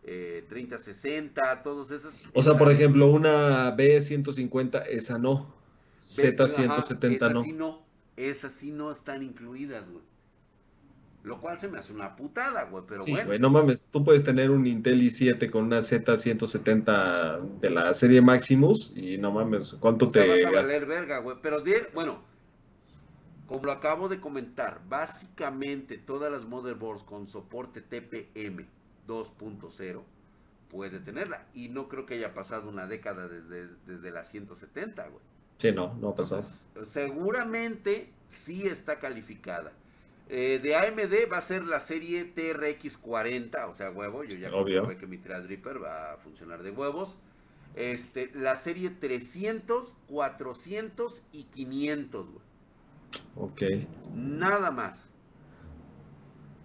eh, 0.04 0.44
30-60, 0.50 1.62
todos 1.62 1.92
esos. 1.92 2.24
O 2.34 2.42
sea, 2.42 2.58
por 2.58 2.72
ejemplo, 2.72 3.06
una 3.12 3.78
B150, 3.78 4.86
esa 4.90 5.20
no. 5.20 5.54
Z170 6.04 7.32
no. 7.32 7.44
Sí 7.44 7.54
no. 7.54 7.86
Esas 8.16 8.54
sí 8.54 8.72
no 8.72 8.92
están 8.92 9.22
incluidas, 9.22 9.88
güey. 9.88 10.04
Lo 11.24 11.40
cual 11.40 11.60
se 11.60 11.68
me 11.68 11.78
hace 11.78 11.94
una 11.94 12.16
putada, 12.16 12.64
güey, 12.64 12.84
pero 12.88 13.06
bueno. 13.06 13.28
Güey, 13.28 13.38
no 13.38 13.52
mames, 13.52 13.90
tú 13.92 14.04
puedes 14.04 14.24
tener 14.24 14.50
un 14.50 14.66
Intel 14.66 15.00
i7 15.00 15.52
con 15.52 15.66
una 15.66 15.80
Z170 15.80 17.60
de 17.60 17.70
la 17.70 17.94
serie 17.94 18.22
Maximus 18.22 18.94
y 18.96 19.20
no 19.20 19.32
mames, 19.32 19.76
¿cuánto 19.80 20.10
te 20.10 20.26
vas 20.26 20.44
a 20.44 20.50
valer 20.50 20.88
verga, 20.88 21.20
güey? 21.20 21.38
Pero, 21.44 21.62
bueno, 21.94 22.24
como 23.48 23.64
lo 23.64 23.72
acabo 23.72 24.10
de 24.10 24.20
comentar, 24.20 24.82
básicamente 24.90 25.98
todas 25.98 26.32
las 26.32 26.46
motherboards 26.46 27.04
con 27.04 27.28
soporte 27.28 27.82
TPM 27.82 28.68
2.0 29.08 30.04
puede 30.70 31.00
tenerla. 31.00 31.46
Y 31.54 31.70
no 31.70 31.88
creo 31.88 32.06
que 32.06 32.16
haya 32.16 32.34
pasado 32.34 32.70
una 32.70 32.88
década 32.88 33.28
desde, 33.28 33.70
desde 33.86 34.12
la 34.12 34.26
170, 34.26 35.08
güey. 35.08 35.22
Sí, 35.58 35.72
no, 35.72 35.96
no 35.96 36.10
ha 36.10 36.16
pasado. 36.16 36.44
seguramente 36.84 38.12
sí 38.28 38.68
está 38.68 39.00
calificada. 39.00 39.72
Eh, 40.30 40.60
de 40.62 40.76
AMD 40.76 41.32
va 41.32 41.38
a 41.38 41.42
ser 41.42 41.64
la 41.64 41.80
serie 41.80 42.26
TRX 42.26 42.98
40, 42.98 43.68
o 43.68 43.74
sea, 43.74 43.92
huevo. 43.92 44.24
Yo 44.26 44.38
ya 44.38 44.52
creo 44.52 44.98
que 44.98 45.08
mi 45.08 45.18
Threadripper 45.18 45.82
va 45.82 46.14
a 46.14 46.18
funcionar 46.18 46.64
de 46.64 46.72
huevos. 46.72 47.16
Este, 47.76 48.30
la 48.34 48.56
serie 48.58 48.90
300, 48.90 49.96
400 50.08 51.24
y 51.32 51.44
500, 51.46 52.30
güey. 52.30 52.47
Ok. 53.40 53.62
Nada 54.14 54.72
más. 54.72 55.10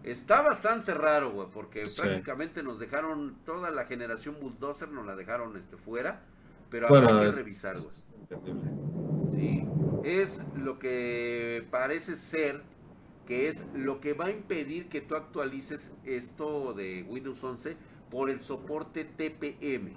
Está 0.04 0.42
bastante 0.42 0.94
raro, 0.94 1.30
güey, 1.30 1.48
porque 1.52 1.84
prácticamente 1.96 2.62
nos 2.62 2.80
dejaron, 2.80 3.36
toda 3.44 3.70
la 3.70 3.84
generación 3.84 4.36
Bulldozer 4.40 4.88
nos 4.88 5.06
la 5.06 5.14
dejaron 5.14 5.56
este, 5.56 5.76
fuera, 5.76 6.22
pero 6.70 6.88
habrá 6.88 7.20
que 7.20 7.30
revisar, 7.30 7.76
güey. 7.76 9.36
Sí, 9.36 9.64
es 10.02 10.42
lo 10.56 10.80
que 10.80 11.64
parece 11.70 12.16
ser 12.16 12.62
que 13.26 13.48
es 13.48 13.64
lo 13.74 14.00
que 14.00 14.14
va 14.14 14.26
a 14.26 14.30
impedir 14.30 14.88
que 14.88 15.00
tú 15.00 15.14
actualices 15.14 15.90
esto 16.04 16.74
de 16.74 17.04
Windows 17.08 17.42
11 17.42 17.76
por 18.10 18.28
el 18.28 18.42
soporte 18.42 19.04
TPM, 19.04 19.92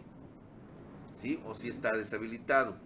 ¿sí? 1.17 1.39
O 1.45 1.55
si 1.55 1.69
está 1.69 1.93
deshabilitado. 1.93 2.77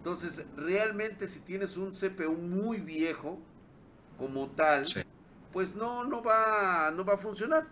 Entonces, 0.00 0.46
realmente 0.56 1.28
si 1.28 1.40
tienes 1.40 1.76
un 1.76 1.90
CPU 1.90 2.32
muy 2.32 2.78
viejo 2.78 3.38
como 4.18 4.48
tal, 4.48 4.86
pues 5.52 5.74
no, 5.74 6.04
no 6.04 6.22
va, 6.22 6.90
no 6.90 7.04
va 7.04 7.14
a 7.14 7.18
funcionar. 7.18 7.68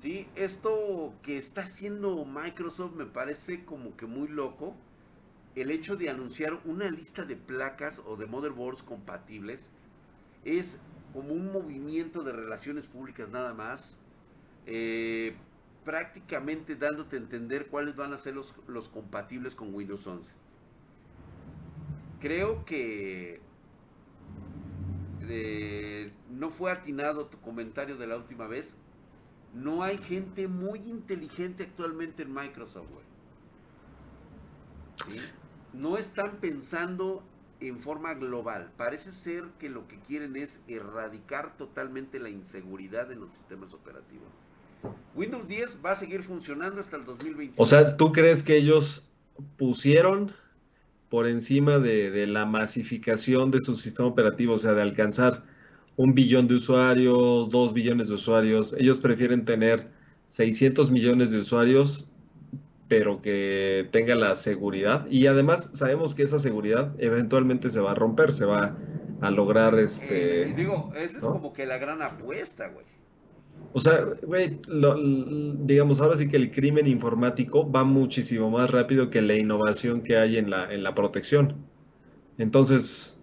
¿Sí? 0.00 0.28
Esto 0.36 1.12
que 1.20 1.38
está 1.38 1.62
haciendo 1.62 2.24
Microsoft 2.24 2.94
me 2.94 3.06
parece 3.06 3.64
como 3.64 3.96
que 3.96 4.06
muy 4.06 4.28
loco. 4.28 4.76
El 5.56 5.72
hecho 5.72 5.96
de 5.96 6.10
anunciar 6.10 6.60
una 6.64 6.88
lista 6.88 7.24
de 7.24 7.34
placas 7.34 8.00
o 8.06 8.16
de 8.16 8.26
motherboards 8.26 8.84
compatibles 8.84 9.68
es 10.44 10.78
como 11.12 11.32
un 11.32 11.50
movimiento 11.50 12.22
de 12.22 12.34
relaciones 12.34 12.86
públicas 12.86 13.28
nada 13.30 13.52
más. 13.52 13.96
Eh, 14.66 15.34
prácticamente 15.82 16.76
dándote 16.76 17.16
a 17.16 17.18
entender 17.18 17.66
cuáles 17.66 17.96
van 17.96 18.12
a 18.12 18.18
ser 18.18 18.34
los, 18.34 18.54
los 18.68 18.88
compatibles 18.88 19.56
con 19.56 19.74
Windows 19.74 20.06
11. 20.06 20.41
Creo 22.22 22.64
que 22.64 23.40
eh, 25.28 26.12
no 26.30 26.50
fue 26.50 26.70
atinado 26.70 27.26
tu 27.26 27.40
comentario 27.40 27.96
de 27.96 28.06
la 28.06 28.16
última 28.16 28.46
vez. 28.46 28.76
No 29.52 29.82
hay 29.82 29.98
gente 29.98 30.46
muy 30.46 30.78
inteligente 30.88 31.64
actualmente 31.64 32.22
en 32.22 32.32
Microsoft, 32.32 32.86
No 35.72 35.98
están 35.98 36.36
pensando 36.36 37.24
en 37.58 37.80
forma 37.80 38.14
global. 38.14 38.70
Parece 38.76 39.12
ser 39.12 39.44
que 39.58 39.68
lo 39.68 39.88
que 39.88 39.98
quieren 39.98 40.36
es 40.36 40.60
erradicar 40.68 41.56
totalmente 41.56 42.20
la 42.20 42.28
inseguridad 42.28 43.10
en 43.10 43.18
los 43.18 43.32
sistemas 43.32 43.74
operativos. 43.74 44.28
Windows 45.16 45.48
10 45.48 45.80
va 45.84 45.90
a 45.90 45.96
seguir 45.96 46.22
funcionando 46.22 46.80
hasta 46.80 46.96
el 46.96 47.04
2020. 47.04 47.60
O 47.60 47.66
sea, 47.66 47.96
¿tú 47.96 48.12
crees 48.12 48.44
que 48.44 48.56
ellos 48.56 49.10
pusieron 49.56 50.32
por 51.12 51.26
encima 51.26 51.78
de, 51.78 52.26
la 52.26 52.46
masificación 52.46 53.50
de 53.50 53.58
su 53.60 53.76
sistema 53.76 54.08
operativo, 54.08 54.54
o 54.54 54.58
sea, 54.58 54.72
de 54.72 54.80
alcanzar 54.80 55.42
un 55.94 56.14
billón 56.14 56.48
de 56.48 56.54
usuarios, 56.54 57.50
dos 57.50 57.74
billones 57.74 58.08
de 58.08 58.14
usuarios. 58.14 58.74
Ellos 58.78 58.98
prefieren 58.98 59.44
tener 59.44 59.90
600 60.28 60.90
millones 60.90 61.30
de 61.30 61.40
usuarios, 61.40 62.08
pero 62.88 63.20
que 63.20 63.90
tenga 63.92 64.14
la 64.14 64.34
seguridad. 64.36 65.06
Y 65.10 65.26
además 65.26 65.68
sabemos 65.74 66.14
que 66.14 66.22
esa 66.22 66.38
seguridad 66.38 66.94
eventualmente 66.96 67.68
se 67.68 67.80
va 67.80 67.90
a 67.90 67.94
romper, 67.94 68.32
se 68.32 68.46
va 68.46 68.74
a 69.20 69.30
lograr 69.30 69.78
este... 69.78 70.48
Eh, 70.48 70.54
digo, 70.56 70.94
esa 70.96 71.18
es 71.18 71.24
como 71.26 71.52
que 71.52 71.66
la 71.66 71.76
gran 71.76 72.00
apuesta, 72.00 72.68
güey. 72.68 72.86
O 73.74 73.80
sea, 73.80 74.04
güey, 74.22 74.58
digamos, 75.64 76.00
ahora 76.00 76.18
sí 76.18 76.28
que 76.28 76.36
el 76.36 76.50
crimen 76.50 76.86
informático 76.86 77.70
va 77.70 77.84
muchísimo 77.84 78.50
más 78.50 78.70
rápido 78.70 79.08
que 79.08 79.22
la 79.22 79.34
innovación 79.34 80.02
que 80.02 80.18
hay 80.18 80.36
en 80.36 80.50
la, 80.50 80.70
en 80.70 80.82
la 80.82 80.94
protección. 80.94 81.54
Entonces, 82.36 83.18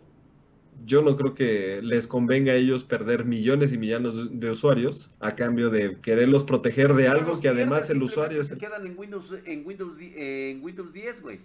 yo 0.86 1.04
no 1.04 1.16
creo 1.16 1.36
que 1.36 1.82
les 1.84 2.08
convenga 2.08 2.54
a 2.54 2.56
ellos 2.56 2.84
perder 2.84 3.26
millones 3.26 3.74
y 3.74 3.78
millones 3.78 4.16
de 4.32 4.50
usuarios 4.50 5.12
a 5.20 5.36
cambio 5.36 5.70
de 5.70 6.00
quererlos 6.02 6.44
proteger 6.44 6.94
de 6.94 7.08
algo 7.08 7.40
que 7.40 7.50
además 7.50 7.90
el 7.92 8.02
usuario... 8.02 8.44
Se 8.44 8.58
quedan 8.58 8.88
en 8.88 8.98
Windows, 8.98 9.36
en 9.46 9.66
Windows, 9.66 9.98
en 10.00 10.64
Windows 10.64 10.94
10, 10.94 11.22
güey. 11.22 11.40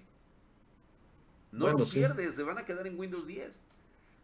No 1.52 1.70
los 1.72 1.92
pierdes, 1.92 2.34
se 2.34 2.42
van 2.42 2.58
a 2.58 2.64
quedar 2.64 2.86
en 2.86 2.98
Windows 2.98 3.26
10. 3.26 3.60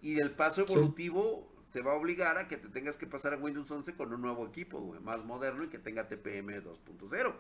Y 0.03 0.21
el 0.21 0.31
paso 0.31 0.63
evolutivo 0.63 1.50
te 1.73 1.83
va 1.83 1.93
a 1.93 1.97
obligar 1.97 2.39
a 2.39 2.49
que 2.49 2.57
te 2.57 2.69
tengas 2.69 2.97
que 2.97 3.07
pasar 3.07 3.35
a 3.35 3.37
Windows 3.37 3.71
11 3.71 3.95
con 3.95 4.13
un 4.13 4.21
nuevo 4.21 4.47
equipo, 4.47 4.97
más 5.03 5.25
moderno 5.25 5.65
y 5.65 5.69
que 5.69 5.79
tenga 5.79 6.09
TPM 6.09 6.63
2.0. 6.63 7.35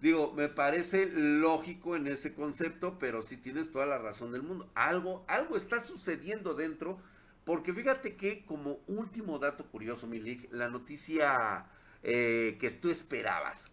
Digo, 0.00 0.32
me 0.32 0.48
parece 0.48 1.06
lógico 1.12 1.94
en 1.94 2.06
ese 2.06 2.34
concepto, 2.34 2.98
pero 2.98 3.22
sí 3.22 3.36
tienes 3.36 3.70
toda 3.70 3.86
la 3.86 3.98
razón 3.98 4.32
del 4.32 4.42
mundo. 4.42 4.70
Algo, 4.74 5.24
algo 5.28 5.56
está 5.56 5.80
sucediendo 5.80 6.54
dentro, 6.54 6.98
porque 7.44 7.74
fíjate 7.74 8.16
que 8.16 8.44
como 8.46 8.80
último 8.86 9.38
dato 9.38 9.66
curioso, 9.66 10.06
Milik, 10.06 10.50
la 10.52 10.70
noticia 10.70 11.66
eh, 12.02 12.56
que 12.58 12.70
tú 12.70 12.90
esperabas, 12.90 13.70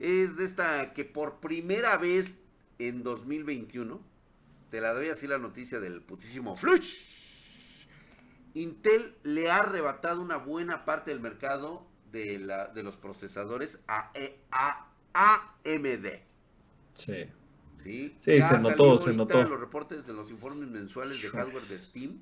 es 0.00 0.36
de 0.36 0.46
esta 0.46 0.94
que 0.94 1.04
por 1.04 1.40
primera 1.40 1.96
vez 1.98 2.34
en 2.78 3.02
2021, 3.02 4.00
te 4.70 4.80
la 4.80 4.94
doy 4.94 5.08
así 5.08 5.26
la 5.26 5.38
noticia 5.38 5.78
del 5.78 6.00
putísimo 6.00 6.56
Flush 6.56 7.09
Intel 8.54 9.14
le 9.22 9.50
ha 9.50 9.58
arrebatado 9.58 10.20
una 10.20 10.36
buena 10.36 10.84
parte 10.84 11.10
del 11.10 11.20
mercado 11.20 11.86
de, 12.12 12.38
la, 12.38 12.68
de 12.68 12.82
los 12.82 12.96
procesadores 12.96 13.80
a, 13.86 14.10
e, 14.14 14.36
AMD. 15.12 16.06
Sí. 16.94 17.26
Sí, 17.82 18.14
sí 18.18 18.42
se 18.42 18.58
notó, 18.58 18.98
se 18.98 19.14
notó. 19.14 19.42
los 19.42 19.58
reportes 19.58 20.06
de 20.06 20.12
los 20.12 20.30
informes 20.30 20.68
mensuales 20.68 21.22
de 21.22 21.28
hardware 21.28 21.64
de 21.64 21.78
Steam. 21.78 22.20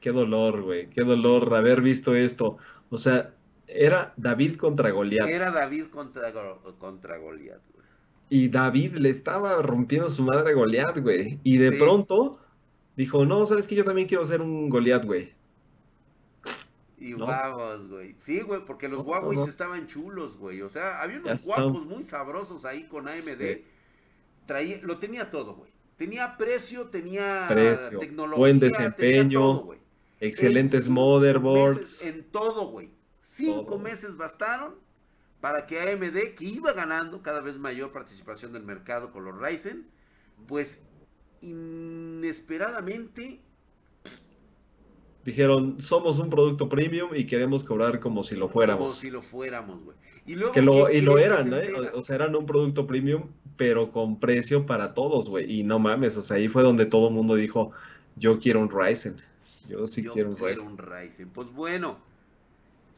Qué 0.00 0.10
dolor, 0.10 0.62
güey, 0.62 0.90
qué 0.90 1.02
dolor 1.02 1.54
haber 1.54 1.82
visto 1.82 2.16
esto. 2.16 2.56
O 2.90 2.98
sea, 2.98 3.32
era 3.66 4.12
David 4.16 4.56
contra 4.56 4.90
Goliat. 4.90 5.28
Era 5.28 5.50
David 5.50 5.86
contra, 5.86 6.32
contra 6.78 7.18
Goliat, 7.18 7.60
güey. 7.72 7.86
Y 8.30 8.48
David 8.48 8.96
le 8.96 9.10
estaba 9.10 9.60
rompiendo 9.62 10.10
su 10.10 10.24
madre 10.24 10.50
a 10.50 10.54
Goliat, 10.54 10.98
güey. 10.98 11.38
Y 11.44 11.58
de 11.58 11.72
pronto 11.72 12.38
dijo, 12.96 13.24
no, 13.24 13.46
sabes 13.46 13.66
que 13.66 13.74
yo 13.74 13.84
también 13.84 14.08
quiero 14.08 14.26
ser 14.26 14.40
un 14.40 14.68
Goliat, 14.68 15.04
güey. 15.04 15.32
Y 17.00 17.12
guavos, 17.12 17.88
güey. 17.88 18.16
Sí, 18.18 18.40
güey, 18.40 18.64
porque 18.64 18.88
los 18.88 19.04
Huawei 19.04 19.38
estaban 19.48 19.86
chulos, 19.86 20.36
güey. 20.36 20.62
O 20.62 20.68
sea, 20.68 21.00
había 21.00 21.18
unos 21.18 21.44
guapos 21.44 21.86
muy 21.86 22.02
sabrosos 22.02 22.64
ahí 22.64 22.88
con 22.88 23.06
AMD. 23.08 23.60
Traía, 24.46 24.80
lo 24.82 24.98
tenía 24.98 25.30
todo, 25.30 25.54
güey. 25.54 25.70
Tenía 25.96 26.36
precio, 26.36 26.88
tenía 26.88 27.48
tecnología, 28.00 28.38
buen 28.38 28.58
desempeño, 28.60 29.68
excelentes 30.20 30.88
motherboards. 30.88 32.02
en 32.02 32.24
todo, 32.24 32.68
güey. 32.68 32.90
Cinco 33.20 33.78
meses 33.78 34.16
bastaron 34.16 34.74
para 35.40 35.66
que 35.66 35.80
AMD, 35.80 36.34
que 36.36 36.44
iba 36.44 36.72
ganando 36.72 37.22
cada 37.22 37.40
vez 37.40 37.58
mayor 37.58 37.92
participación 37.92 38.52
del 38.52 38.64
mercado 38.64 39.12
con 39.12 39.24
los 39.24 39.40
Ryzen, 39.40 39.86
pues 40.46 40.80
inesperadamente 41.40 43.40
dijeron, 45.28 45.78
somos 45.78 46.18
un 46.18 46.30
producto 46.30 46.70
premium 46.70 47.10
y 47.14 47.26
queremos 47.26 47.62
cobrar 47.62 48.00
como 48.00 48.24
si 48.24 48.34
lo 48.34 48.48
fuéramos. 48.48 48.80
Como 48.80 48.92
si 48.92 49.10
lo 49.10 49.20
fuéramos, 49.20 49.84
güey. 49.84 49.96
Y, 50.24 50.34
luego, 50.34 50.60
lo, 50.60 50.90
y 50.90 51.00
lo 51.02 51.18
eran, 51.18 51.52
¿eh? 51.52 51.72
O, 51.94 52.02
sea, 52.02 52.16
eran 52.16 52.34
un 52.34 52.46
producto 52.46 52.86
premium, 52.86 53.24
pero 53.56 53.92
con 53.92 54.18
precio 54.20 54.64
para 54.64 54.94
todos, 54.94 55.28
güey. 55.28 55.60
Y 55.60 55.64
no 55.64 55.78
mames, 55.78 56.16
o 56.16 56.22
sea, 56.22 56.38
ahí 56.38 56.48
fue 56.48 56.62
donde 56.62 56.86
todo 56.86 57.08
el 57.08 57.14
mundo 57.14 57.34
dijo, 57.34 57.72
yo 58.16 58.40
quiero 58.40 58.60
un 58.60 58.70
Ryzen. 58.70 59.16
Yo 59.68 59.86
sí 59.86 60.02
quiero 60.02 60.30
un 60.30 60.36
quiero 60.36 60.64
un 60.64 60.78
Ryzen. 60.78 61.28
Pues 61.28 61.52
bueno, 61.52 61.98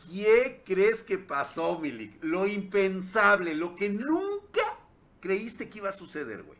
¿qué 0.09 0.63
crees 0.65 1.03
que 1.03 1.19
pasó, 1.19 1.79
Milik? 1.81 2.23
Lo 2.23 2.47
impensable, 2.47 3.55
lo 3.55 3.75
que 3.75 3.91
nunca 3.91 4.79
creíste 5.21 5.69
que 5.69 5.79
iba 5.79 5.89
a 5.89 5.93
suceder, 5.93 6.45
güey. 6.45 6.59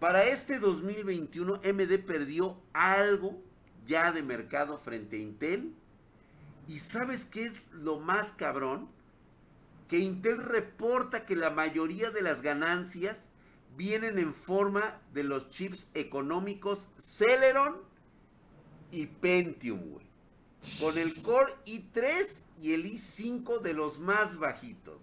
Para 0.00 0.24
este 0.24 0.58
2021, 0.58 1.54
MD 1.56 1.98
perdió 2.04 2.56
algo 2.72 3.47
ya 3.88 4.12
de 4.12 4.22
mercado 4.22 4.78
frente 4.78 5.16
a 5.16 5.20
Intel. 5.20 5.74
¿Y 6.68 6.78
sabes 6.78 7.24
qué 7.24 7.46
es 7.46 7.54
lo 7.72 7.98
más 7.98 8.30
cabrón? 8.30 8.88
Que 9.88 9.98
Intel 9.98 10.36
reporta 10.36 11.24
que 11.24 11.34
la 11.34 11.50
mayoría 11.50 12.10
de 12.10 12.22
las 12.22 12.42
ganancias 12.42 13.26
vienen 13.76 14.18
en 14.18 14.34
forma 14.34 15.00
de 15.14 15.24
los 15.24 15.48
chips 15.48 15.86
económicos 15.94 16.86
Celeron 16.98 17.78
y 18.92 19.06
Pentium, 19.06 19.80
güey. 19.80 20.06
Con 20.80 20.98
el 20.98 21.22
Core 21.22 21.54
i3 21.64 22.42
y 22.58 22.74
el 22.74 22.84
i5 22.84 23.60
de 23.62 23.72
los 23.72 23.98
más 23.98 24.36
bajitos, 24.38 25.00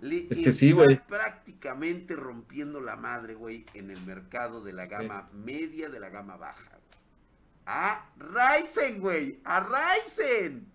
güey. 0.00 0.26
es 0.28 0.38
que 0.38 0.52
sí, 0.52 0.72
güey. 0.72 1.00
Prácticamente 1.06 2.16
rompiendo 2.16 2.80
la 2.80 2.96
madre, 2.96 3.34
güey, 3.34 3.64
en 3.72 3.90
el 3.90 4.00
mercado 4.04 4.62
de 4.62 4.72
la 4.72 4.86
gama 4.86 5.30
media, 5.32 5.88
de 5.88 6.00
la 6.00 6.10
gama 6.10 6.36
baja. 6.36 6.69
A 7.66 8.04
Ryzen, 8.18 9.00
güey. 9.00 9.38
A 9.44 9.60
Ryzen. 9.60 10.66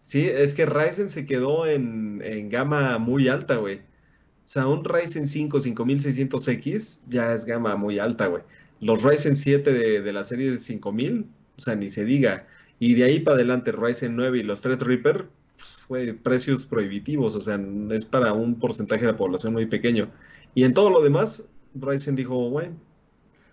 Sí. 0.00 0.26
es 0.26 0.54
que 0.54 0.64
Ryzen 0.64 1.08
se 1.08 1.26
quedó 1.26 1.66
en, 1.66 2.48
gama 2.48 2.98
muy 2.98 3.28
alta, 3.28 3.56
güey. 3.56 3.78
O 3.78 4.50
sea, 4.50 4.66
un 4.66 4.84
Ryzen 4.84 5.28
5 5.28 5.58
5600X 5.60 7.02
ya 7.08 7.34
es 7.34 7.44
gama 7.44 7.76
muy 7.76 7.98
alta, 7.98 8.26
güey. 8.26 8.42
Los 8.80 9.02
Ryzen 9.02 9.36
7 9.36 9.72
de, 9.72 10.12
la 10.12 10.24
serie 10.24 10.50
de 10.50 10.58
5000, 10.58 11.26
o 11.56 11.60
sea, 11.60 11.74
ni 11.74 11.90
se 11.90 12.04
diga. 12.04 12.46
Y 12.78 12.94
de 12.94 13.04
ahí 13.04 13.20
para 13.20 13.34
adelante, 13.34 13.72
Ryzen 13.72 14.16
9 14.16 14.38
y 14.38 14.42
los 14.44 14.62
Threadripper, 14.62 15.26
pues, 15.56 15.76
fue 15.86 16.14
precios 16.14 16.64
prohibitivos, 16.64 17.34
o 17.34 17.40
sea, 17.40 17.60
es 17.90 18.04
para 18.04 18.32
un 18.32 18.58
porcentaje 18.58 19.04
de 19.04 19.12
la 19.12 19.18
población 19.18 19.52
muy 19.52 19.66
pequeño. 19.66 20.10
Y 20.54 20.64
en 20.64 20.72
todo 20.72 20.90
lo 20.90 21.02
demás, 21.02 21.48
Ryzen 21.74 22.16
dijo, 22.16 22.48
bueno, 22.50 22.76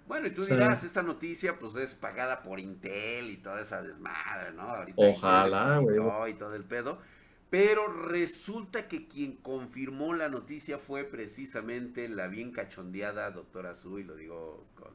bueno, 0.08 0.28
y 0.28 0.32
tú 0.32 0.44
dirás, 0.44 0.84
esta 0.84 1.02
noticia 1.02 1.58
pues 1.58 1.76
es 1.76 1.96
pagada 1.96 2.44
por 2.44 2.60
Intel 2.60 3.32
y 3.32 3.38
toda 3.38 3.62
esa 3.62 3.82
desmadre, 3.82 4.54
¿no? 4.54 4.64
Ahorita 4.64 4.96
ojalá, 4.98 5.80
güey. 5.80 6.32
Y 6.32 6.36
todo 6.36 6.56
el 6.56 6.64
pedo. 6.64 7.00
Pero 7.50 7.88
resulta 7.88 8.88
que 8.88 9.08
quien 9.08 9.38
confirmó 9.38 10.14
la 10.14 10.30
noticia 10.30 10.78
fue 10.78 11.04
precisamente 11.04 12.10
la 12.10 12.28
bien 12.28 12.52
cachondeada 12.52 13.32
doctora 13.32 13.76
Su, 13.76 14.00
y 14.00 14.04
lo 14.04 14.16
digo 14.16 14.66
con, 14.76 14.92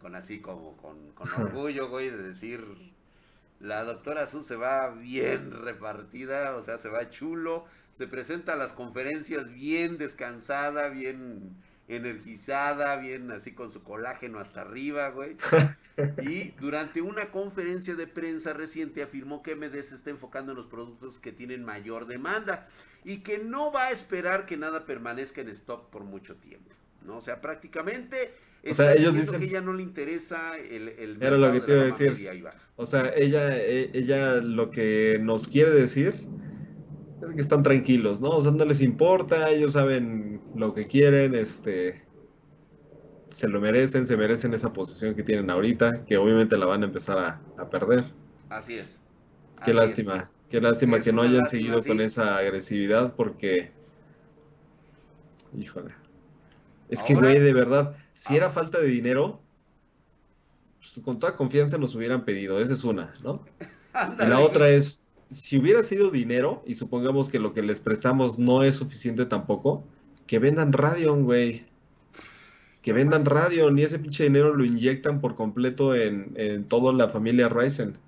con 0.00 0.14
así 0.14 0.40
como 0.40 0.76
con, 0.76 1.12
con 1.12 1.28
orgullo, 1.32 1.88
güey, 1.88 2.10
de 2.10 2.22
decir, 2.22 2.64
la 3.60 3.84
doctora 3.84 4.26
Su 4.26 4.44
se 4.44 4.56
va 4.56 4.90
bien 4.90 5.52
repartida, 5.52 6.54
o 6.56 6.62
sea, 6.62 6.78
se 6.78 6.88
va 6.88 7.08
chulo, 7.08 7.64
se 7.92 8.06
presenta 8.06 8.52
a 8.52 8.56
las 8.56 8.72
conferencias 8.72 9.50
bien 9.52 9.96
descansada, 9.96 10.88
bien 10.88 11.56
energizada, 11.88 12.96
bien 12.96 13.30
así 13.30 13.52
con 13.52 13.70
su 13.70 13.82
colágeno 13.82 14.38
hasta 14.38 14.62
arriba, 14.62 15.10
güey. 15.10 15.36
Y 16.22 16.50
durante 16.60 17.00
una 17.00 17.30
conferencia 17.30 17.94
de 17.94 18.06
prensa 18.06 18.52
reciente 18.52 19.02
afirmó 19.02 19.42
que 19.42 19.56
MD 19.56 19.82
se 19.82 19.94
está 19.94 20.10
enfocando 20.10 20.52
en 20.52 20.58
los 20.58 20.66
productos 20.66 21.20
que 21.20 21.32
tienen 21.32 21.64
mayor 21.64 22.06
demanda 22.06 22.68
y 23.02 23.18
que 23.20 23.38
no 23.38 23.72
va 23.72 23.86
a 23.86 23.90
esperar 23.92 24.44
que 24.44 24.58
nada 24.58 24.84
permanezca 24.84 25.40
en 25.40 25.48
stock 25.48 25.88
por 25.88 26.04
mucho 26.04 26.36
tiempo. 26.36 26.70
¿no? 27.06 27.16
O 27.16 27.20
sea, 27.22 27.40
prácticamente 27.40 28.34
o 28.70 28.74
sea, 28.74 28.94
ellos 28.94 29.14
dicen 29.14 29.40
que 29.40 29.46
ella 29.46 29.60
no 29.60 29.72
le 29.72 29.82
interesa 29.82 30.58
el, 30.58 30.88
el 30.88 31.22
era 31.22 31.38
lo 31.38 31.52
que 31.52 31.60
te 31.60 31.72
iba 31.72 31.82
a 31.82 31.84
decir. 31.86 32.44
O 32.76 32.84
sea, 32.84 33.12
ella, 33.16 33.56
e, 33.56 33.90
ella 33.94 34.36
lo 34.36 34.70
que 34.70 35.18
nos 35.20 35.48
quiere 35.48 35.70
decir 35.70 36.14
es 37.22 37.34
que 37.34 37.40
están 37.40 37.62
tranquilos, 37.62 38.20
¿no? 38.20 38.30
O 38.30 38.42
sea, 38.42 38.50
no 38.50 38.64
les 38.64 38.80
importa, 38.80 39.50
ellos 39.50 39.72
saben 39.72 40.35
lo 40.56 40.74
que 40.74 40.86
quieren, 40.86 41.34
este 41.34 42.06
se 43.30 43.48
lo 43.48 43.60
merecen, 43.60 44.06
se 44.06 44.16
merecen 44.16 44.54
esa 44.54 44.72
posición 44.72 45.14
que 45.14 45.22
tienen 45.22 45.50
ahorita, 45.50 46.04
que 46.04 46.16
obviamente 46.16 46.56
la 46.56 46.66
van 46.66 46.82
a 46.82 46.86
empezar 46.86 47.40
a, 47.58 47.68
perder. 47.68 48.04
Así 48.48 48.78
es. 48.78 48.98
Qué 49.64 49.74
lástima, 49.74 50.30
qué 50.48 50.60
lástima 50.60 51.00
que 51.00 51.12
no 51.12 51.22
hayan 51.22 51.46
seguido 51.46 51.82
con 51.82 52.00
esa 52.00 52.36
agresividad 52.36 53.14
porque, 53.14 53.72
híjole, 55.58 55.92
es 56.88 57.02
que, 57.02 57.14
güey, 57.14 57.40
de 57.40 57.52
verdad, 57.52 57.96
si 58.14 58.36
era 58.36 58.50
falta 58.50 58.78
de 58.78 58.86
dinero, 58.86 59.40
pues, 60.78 61.04
con 61.04 61.18
toda 61.18 61.36
confianza 61.36 61.78
nos 61.78 61.94
hubieran 61.94 62.24
pedido, 62.24 62.60
esa 62.60 62.74
es 62.74 62.84
una, 62.84 63.14
¿no? 63.22 63.44
y 64.18 64.26
la 64.26 64.40
otra 64.40 64.68
es, 64.68 65.08
si 65.30 65.58
hubiera 65.58 65.82
sido 65.82 66.10
dinero, 66.10 66.62
y 66.66 66.74
supongamos 66.74 67.28
que 67.28 67.38
lo 67.38 67.52
que 67.52 67.62
les 67.62 67.80
prestamos 67.80 68.38
no 68.38 68.62
es 68.62 68.76
suficiente 68.76 69.26
tampoco, 69.26 69.84
que 70.26 70.38
vendan 70.38 70.72
Radeon, 70.72 71.24
güey 71.24 71.66
que 72.86 72.92
vendan 72.92 73.24
radio, 73.24 73.68
ni 73.72 73.82
ese 73.82 73.98
pinche 73.98 74.22
dinero 74.22 74.54
lo 74.54 74.64
inyectan 74.64 75.20
por 75.20 75.34
completo 75.34 75.96
en, 75.96 76.32
en 76.36 76.62
toda 76.68 76.92
la 76.92 77.08
familia 77.08 77.48
Ryzen. 77.48 77.98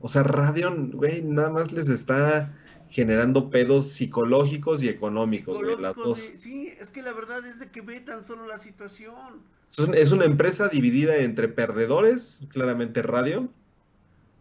O 0.00 0.08
sea, 0.08 0.24
Radeon, 0.24 0.90
güey, 0.90 1.22
nada 1.22 1.50
más 1.50 1.70
les 1.70 1.88
está 1.88 2.52
generando 2.90 3.48
pedos 3.48 3.92
psicológicos 3.92 4.82
y 4.82 4.88
económicos, 4.88 5.56
güey, 5.62 5.80
las 5.80 5.94
dos. 5.94 6.18
Sí, 6.18 6.74
es 6.80 6.90
que 6.90 7.02
la 7.02 7.12
verdad 7.12 7.46
es 7.46 7.60
de 7.60 7.70
que 7.70 7.80
ve 7.80 8.00
tan 8.00 8.24
solo 8.24 8.44
la 8.48 8.58
situación. 8.58 9.40
Es 9.94 10.10
una 10.10 10.24
empresa 10.24 10.68
dividida 10.68 11.18
entre 11.18 11.46
perdedores, 11.46 12.40
claramente 12.48 13.02
Radeon, 13.02 13.52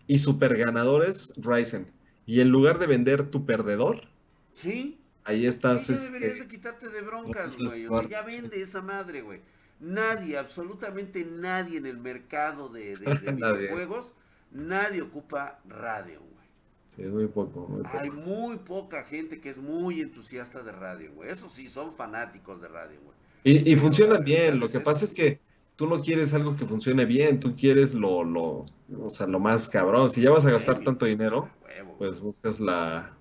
y 0.08 0.18
super 0.18 0.58
ganadores 0.58 1.36
Ryzen. 1.38 1.86
Y 2.26 2.42
en 2.42 2.50
lugar 2.50 2.80
de 2.80 2.88
vender 2.88 3.30
tu 3.30 3.46
perdedor, 3.46 4.08
sí, 4.56 4.98
ahí 5.24 5.46
estás. 5.46 5.86
Sí, 5.86 5.94
deberías 5.94 6.34
este, 6.34 6.44
de 6.44 6.50
quitarte 6.50 6.90
de 6.90 7.02
broncas, 7.02 7.58
güey. 7.58 7.88
O 7.88 8.00
sea, 8.00 8.10
ya 8.10 8.22
vende 8.22 8.62
esa 8.62 8.82
madre, 8.82 9.22
güey. 9.22 9.42
Nadie, 9.80 10.38
absolutamente 10.38 11.26
nadie 11.26 11.78
en 11.78 11.86
el 11.86 11.98
mercado 11.98 12.70
de, 12.70 12.96
videojuegos, 13.36 14.14
nadie 14.52 15.02
ocupa 15.02 15.60
radio, 15.68 16.20
güey. 16.20 16.48
Sí, 16.96 17.02
es 17.02 17.10
muy 17.10 17.28
poco, 17.28 17.82
Hay 17.86 18.12
muy 18.12 18.58
poca 18.58 19.04
gente 19.04 19.42
que 19.42 19.50
es 19.50 19.58
muy 19.58 20.02
entusiasta 20.02 20.62
de 20.64 20.72
radio, 20.72 21.12
güey. 21.14 21.30
Eso 21.30 21.50
sí, 21.50 21.68
son 21.68 21.96
fanáticos 21.96 22.62
de 22.62 22.68
radio, 22.68 23.00
güey. 23.04 23.18
Y, 23.44 23.74
y 23.74 23.76
funciona 23.76 24.20
bien. 24.20 24.60
Lo 24.60 24.70
que 24.70 24.80
pasa 24.80 25.04
es 25.04 25.12
que 25.12 25.40
tú 25.76 25.88
no 25.88 26.02
quieres 26.02 26.34
algo 26.34 26.56
que 26.56 26.66
funcione 26.66 27.06
bien, 27.06 27.40
tú 27.40 27.56
quieres 27.56 27.94
lo, 27.94 28.24
lo, 28.24 28.66
o 29.02 29.10
sea, 29.10 29.28
lo 29.28 29.40
más 29.40 29.68
cabrón. 29.68 30.10
Si 30.10 30.22
ya 30.22 30.30
vas 30.30 30.46
a 30.46 30.52
gastar 30.52 30.84
tanto 30.84 31.06
dinero, 31.06 31.50
pues 31.98 32.20
buscas 32.20 32.60
la, 32.60 33.12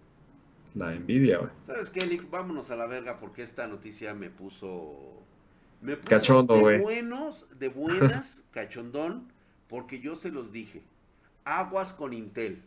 la 0.75 0.95
envidia, 0.95 1.39
güey. 1.39 1.51
¿Sabes 1.67 1.91
qué, 1.91 2.07
Lick? 2.07 2.29
Vámonos 2.31 2.71
a 2.71 2.77
la 2.77 2.87
verga 2.87 3.19
porque 3.19 3.43
esta 3.43 3.67
noticia 3.67 4.15
me 4.15 4.31
puso 4.31 5.23
me 5.81 5.97
puso 5.97 6.09
Cachondo, 6.09 6.55
de 6.55 6.79
buenos, 6.79 7.47
de 7.59 7.69
buenas, 7.69 8.45
cachondón, 8.53 9.29
porque 9.69 10.01
yo 10.01 10.15
se 10.15 10.31
los 10.31 10.53
dije. 10.53 10.83
Aguas 11.45 11.93
con 11.93 12.13
Intel. 12.13 12.63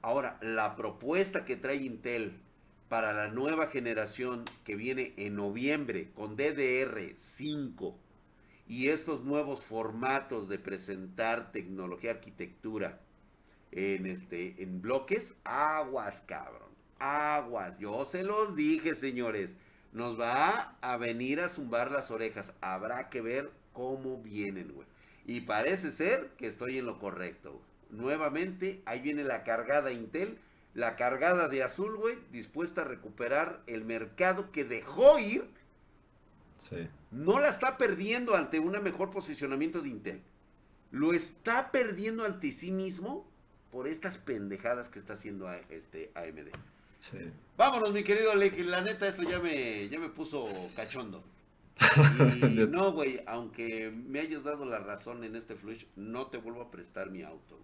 Ahora, 0.00 0.38
la 0.40 0.76
propuesta 0.76 1.44
que 1.44 1.56
trae 1.56 1.76
Intel 1.76 2.32
para 2.88 3.12
la 3.12 3.28
nueva 3.28 3.66
generación 3.66 4.44
que 4.64 4.76
viene 4.76 5.12
en 5.16 5.36
noviembre 5.36 6.10
con 6.14 6.36
DDR5 6.36 7.94
y 8.66 8.88
estos 8.88 9.24
nuevos 9.24 9.62
formatos 9.62 10.48
de 10.48 10.58
presentar 10.58 11.52
tecnología 11.52 12.12
arquitectura 12.12 13.00
en 13.72 14.06
este 14.06 14.62
en 14.62 14.80
bloques, 14.80 15.36
aguas, 15.44 16.22
cabrón. 16.26 16.69
Aguas, 17.00 17.76
yo 17.78 18.04
se 18.04 18.22
los 18.22 18.54
dije, 18.54 18.94
señores 18.94 19.56
nos 19.92 20.18
va 20.18 20.76
a 20.80 20.96
venir 20.96 21.40
a 21.40 21.48
zumbar 21.48 21.90
las 21.90 22.10
orejas. 22.10 22.52
Habrá 22.60 23.08
que 23.10 23.20
ver 23.20 23.50
cómo 23.72 24.18
vienen, 24.18 24.72
güey. 24.72 24.86
Y 25.26 25.42
parece 25.42 25.92
ser 25.92 26.30
que 26.36 26.46
estoy 26.46 26.78
en 26.78 26.86
lo 26.86 26.98
correcto. 26.98 27.60
Nuevamente, 27.90 28.80
ahí 28.84 29.00
viene 29.00 29.24
la 29.24 29.42
cargada 29.42 29.92
Intel, 29.92 30.38
la 30.74 30.96
cargada 30.96 31.48
de 31.48 31.62
azul, 31.62 31.96
güey, 31.96 32.18
dispuesta 32.30 32.82
a 32.82 32.84
recuperar 32.84 33.60
el 33.66 33.84
mercado 33.84 34.52
que 34.52 34.64
dejó 34.64 35.18
ir. 35.18 35.44
Sí. 36.58 36.88
No 37.10 37.40
la 37.40 37.48
está 37.48 37.76
perdiendo 37.76 38.36
ante 38.36 38.60
un 38.60 38.80
mejor 38.82 39.10
posicionamiento 39.10 39.80
de 39.80 39.88
Intel. 39.88 40.22
Lo 40.92 41.12
está 41.12 41.70
perdiendo 41.72 42.24
ante 42.24 42.52
sí 42.52 42.70
mismo 42.70 43.26
por 43.72 43.88
estas 43.88 44.18
pendejadas 44.18 44.88
que 44.88 44.98
está 44.98 45.14
haciendo 45.14 45.50
este 45.68 46.10
AMD. 46.14 46.50
Vámonos, 47.56 47.92
mi 47.92 48.02
querido 48.02 48.34
Lake. 48.34 48.64
La 48.64 48.80
neta, 48.80 49.08
esto 49.08 49.22
ya 49.22 49.38
me, 49.38 49.88
ya 49.88 49.98
me 49.98 50.08
puso 50.08 50.48
cachondo. 50.74 51.22
Y 52.42 52.66
no, 52.66 52.92
güey, 52.92 53.22
aunque 53.26 53.90
me 53.90 54.20
hayas 54.20 54.44
dado 54.44 54.64
la 54.66 54.78
razón 54.80 55.24
en 55.24 55.34
este 55.34 55.54
flush, 55.54 55.84
no 55.96 56.26
te 56.26 56.36
vuelvo 56.36 56.60
a 56.62 56.70
prestar 56.70 57.10
mi 57.10 57.22
auto. 57.22 57.58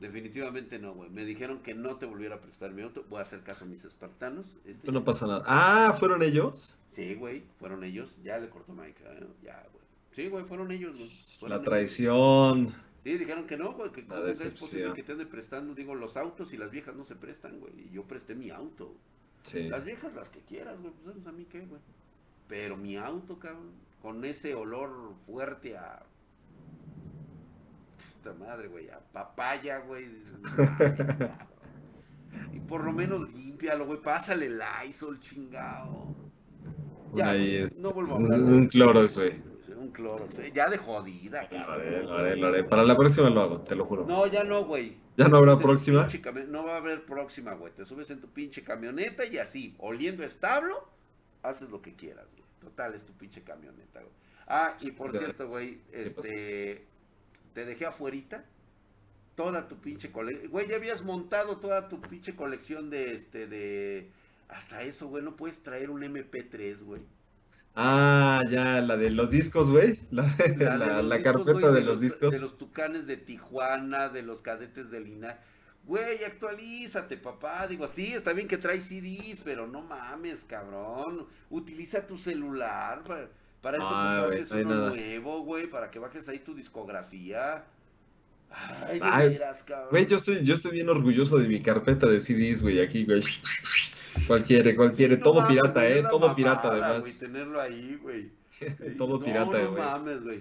Definitivamente 0.00 0.78
no, 0.78 0.94
güey. 0.94 1.10
Me 1.10 1.24
dijeron 1.24 1.58
que 1.58 1.74
no 1.74 1.96
te 1.96 2.06
volviera 2.06 2.36
a 2.36 2.40
prestar 2.40 2.70
mi 2.70 2.82
auto. 2.82 3.04
Voy 3.10 3.18
a 3.18 3.22
hacer 3.22 3.42
caso 3.42 3.64
a 3.64 3.68
mis 3.68 3.84
espartanos. 3.84 4.56
Este 4.64 4.92
no 4.92 5.04
pasa 5.04 5.26
nada. 5.26 5.44
Ah, 5.46 5.94
¿fueron 5.98 6.22
ellos? 6.22 6.78
Sí, 6.92 7.14
güey, 7.14 7.42
fueron 7.58 7.82
ellos. 7.82 8.16
Ya 8.22 8.38
le 8.38 8.48
cortó 8.48 8.72
Mike. 8.72 9.02
¿eh? 9.04 9.26
Ya, 9.42 9.66
güey. 9.72 9.84
Sí, 10.12 10.28
güey, 10.28 10.44
fueron 10.44 10.70
ellos, 10.70 11.40
la 11.46 11.62
traición. 11.62 12.74
Sí, 13.08 13.16
dijeron 13.16 13.46
que 13.46 13.56
no, 13.56 13.72
güey, 13.72 13.90
que 13.90 14.04
cómo 14.04 14.26
es 14.26 14.42
posible 14.42 14.92
que 14.92 15.02
te 15.02 15.12
ande 15.12 15.24
prestando, 15.24 15.74
digo, 15.74 15.94
los 15.94 16.18
autos 16.18 16.52
y 16.52 16.58
las 16.58 16.70
viejas 16.70 16.94
no 16.94 17.06
se 17.06 17.16
prestan, 17.16 17.58
güey. 17.58 17.72
Y 17.86 17.90
yo 17.90 18.04
presté 18.04 18.34
mi 18.34 18.50
auto. 18.50 18.94
Sí. 19.44 19.66
Las 19.66 19.82
viejas 19.82 20.12
las 20.12 20.28
que 20.28 20.40
quieras, 20.40 20.78
güey, 20.78 20.92
pues 21.02 21.26
a 21.26 21.32
mí 21.32 21.46
qué, 21.50 21.60
güey. 21.60 21.80
Pero 22.48 22.76
mi 22.76 22.98
auto, 22.98 23.38
cabrón, 23.38 23.70
con 24.02 24.22
ese 24.26 24.54
olor 24.54 25.14
fuerte 25.24 25.78
a 25.78 26.04
puta 28.18 28.34
madre, 28.34 28.68
güey, 28.68 28.90
a 28.90 29.00
papaya, 29.00 29.78
güey. 29.78 30.06
y 32.52 32.60
por 32.60 32.84
lo 32.84 32.92
menos 32.92 33.32
límpialo, 33.32 33.86
güey, 33.86 34.02
pásale 34.02 34.48
el 34.48 34.58
Lysol, 34.58 35.18
chingado. 35.18 36.14
Ya, 37.14 37.32
no 37.80 37.92
vuelvo 37.92 38.12
a 38.12 38.16
hablar. 38.16 38.38
Un, 38.38 38.52
un 38.52 38.66
cloro, 38.66 39.08
güey 39.08 39.57
un 39.78 39.90
cloro. 39.90 40.28
Ya 40.52 40.68
de 40.68 40.78
jodida, 40.78 41.48
cabrón. 41.48 42.06
Lo 42.06 42.14
haré, 42.14 42.36
lo 42.36 42.46
haré, 42.48 42.64
Para 42.64 42.84
la 42.84 42.96
próxima 42.96 43.30
lo 43.30 43.40
hago, 43.42 43.60
te 43.60 43.74
lo 43.74 43.84
juro. 43.84 44.04
No, 44.06 44.26
ya 44.26 44.44
no, 44.44 44.64
güey. 44.64 44.96
¿Ya 45.16 45.28
no 45.28 45.38
habrá 45.38 45.56
próxima? 45.56 46.08
No 46.48 46.64
va 46.64 46.74
a 46.74 46.76
haber 46.78 47.04
próxima, 47.04 47.54
güey. 47.54 47.72
Te 47.72 47.84
subes 47.84 48.10
en 48.10 48.20
tu 48.20 48.28
pinche 48.28 48.62
camioneta 48.62 49.24
y 49.24 49.38
así, 49.38 49.74
oliendo 49.78 50.22
establo, 50.24 50.88
haces 51.42 51.70
lo 51.70 51.82
que 51.82 51.94
quieras, 51.94 52.26
güey. 52.32 52.48
Total, 52.60 52.94
es 52.94 53.04
tu 53.04 53.12
pinche 53.12 53.42
camioneta, 53.42 54.00
güey. 54.00 54.12
Ah, 54.46 54.76
y 54.80 54.92
por 54.92 55.16
cierto, 55.16 55.46
güey, 55.48 55.80
este. 55.92 56.86
Te 57.54 57.64
dejé 57.64 57.86
afuerita 57.86 58.44
toda 59.34 59.68
tu 59.68 59.76
pinche 59.76 60.10
colección. 60.10 60.50
Güey, 60.50 60.68
ya 60.68 60.76
habías 60.76 61.02
montado 61.02 61.58
toda 61.58 61.88
tu 61.88 62.00
pinche 62.00 62.34
colección 62.34 62.90
de 62.90 63.14
este, 63.14 63.46
de. 63.46 64.10
Hasta 64.48 64.82
eso, 64.82 65.08
güey, 65.08 65.22
no 65.22 65.36
puedes 65.36 65.62
traer 65.62 65.90
un 65.90 66.02
MP3, 66.02 66.82
güey. 66.82 67.02
Ah, 67.80 68.42
ya, 68.50 68.80
la 68.80 68.96
de 68.96 69.10
los 69.10 69.30
discos, 69.30 69.70
güey. 69.70 70.00
La, 70.10 70.24
la, 71.02 71.22
carpeta 71.22 71.70
de, 71.70 71.80
los, 71.82 72.00
discos. 72.00 72.32
De 72.32 72.40
los 72.40 72.58
tucanes 72.58 73.06
de 73.06 73.16
Tijuana, 73.16 74.08
de 74.08 74.22
los 74.22 74.42
cadetes 74.42 74.90
de 74.90 74.98
Lina. 74.98 75.38
Güey, 75.84 76.24
actualízate, 76.24 77.16
papá. 77.18 77.68
Digo, 77.68 77.86
sí, 77.86 78.14
está 78.14 78.32
bien 78.32 78.48
que 78.48 78.58
traes 78.58 78.86
CDs, 78.86 79.42
pero 79.44 79.68
no 79.68 79.80
mames, 79.82 80.44
cabrón. 80.44 81.28
Utiliza 81.50 82.04
tu 82.04 82.18
celular. 82.18 83.04
Para, 83.04 83.76
eso 83.76 83.88
compraste 83.88 84.64
uno 84.64 84.88
nuevo, 84.88 85.42
güey, 85.44 85.68
para 85.68 85.88
que 85.88 86.00
bajes 86.00 86.28
ahí 86.28 86.40
tu 86.40 86.56
discografía. 86.56 87.64
Ay, 88.50 89.28
veras, 89.30 89.62
cabrón. 89.62 89.88
Güey, 89.90 90.06
yo 90.06 90.16
estoy, 90.16 90.42
yo 90.42 90.54
estoy 90.54 90.72
bien 90.72 90.88
orgulloso 90.88 91.36
de 91.38 91.48
mi 91.48 91.62
carpeta 91.62 92.06
de 92.06 92.20
CDs, 92.20 92.62
güey, 92.62 92.80
aquí, 92.80 93.04
güey. 93.04 93.22
¿Cuál 94.26 94.44
quiere? 94.44 94.74
¿Cuál 94.74 94.90
Sí, 94.90 94.96
quiere? 94.96 95.16
no 95.16 95.22
Todo 95.22 95.40
mames, 95.42 95.48
pirata, 95.56 95.88
¿eh? 95.88 96.02
Todo 96.10 96.34
pirata, 96.34 96.68
además. 96.72 97.00
güey, 97.00 97.18
tenerlo 97.18 97.60
ahí, 97.60 97.98
güey. 98.02 98.30
Todo 98.98 99.18
no, 99.18 99.24
pirata, 99.24 99.58
No 99.58 99.70
güey. 99.72 99.82
mames, 99.82 100.22
güey. 100.24 100.40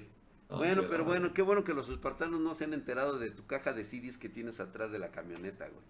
No, 0.49 0.57
bueno, 0.57 0.83
pero 0.89 0.99
no. 0.99 1.05
bueno, 1.05 1.33
qué 1.33 1.41
bueno 1.41 1.63
que 1.63 1.73
los 1.73 1.89
espartanos 1.89 2.39
no 2.39 2.55
se 2.55 2.63
han 2.63 2.73
enterado 2.73 3.19
de 3.19 3.29
tu 3.31 3.45
caja 3.45 3.73
de 3.73 3.83
CDs 3.83 4.17
que 4.17 4.29
tienes 4.29 4.59
atrás 4.59 4.91
de 4.91 4.99
la 4.99 5.09
camioneta, 5.11 5.65
güey. 5.67 5.83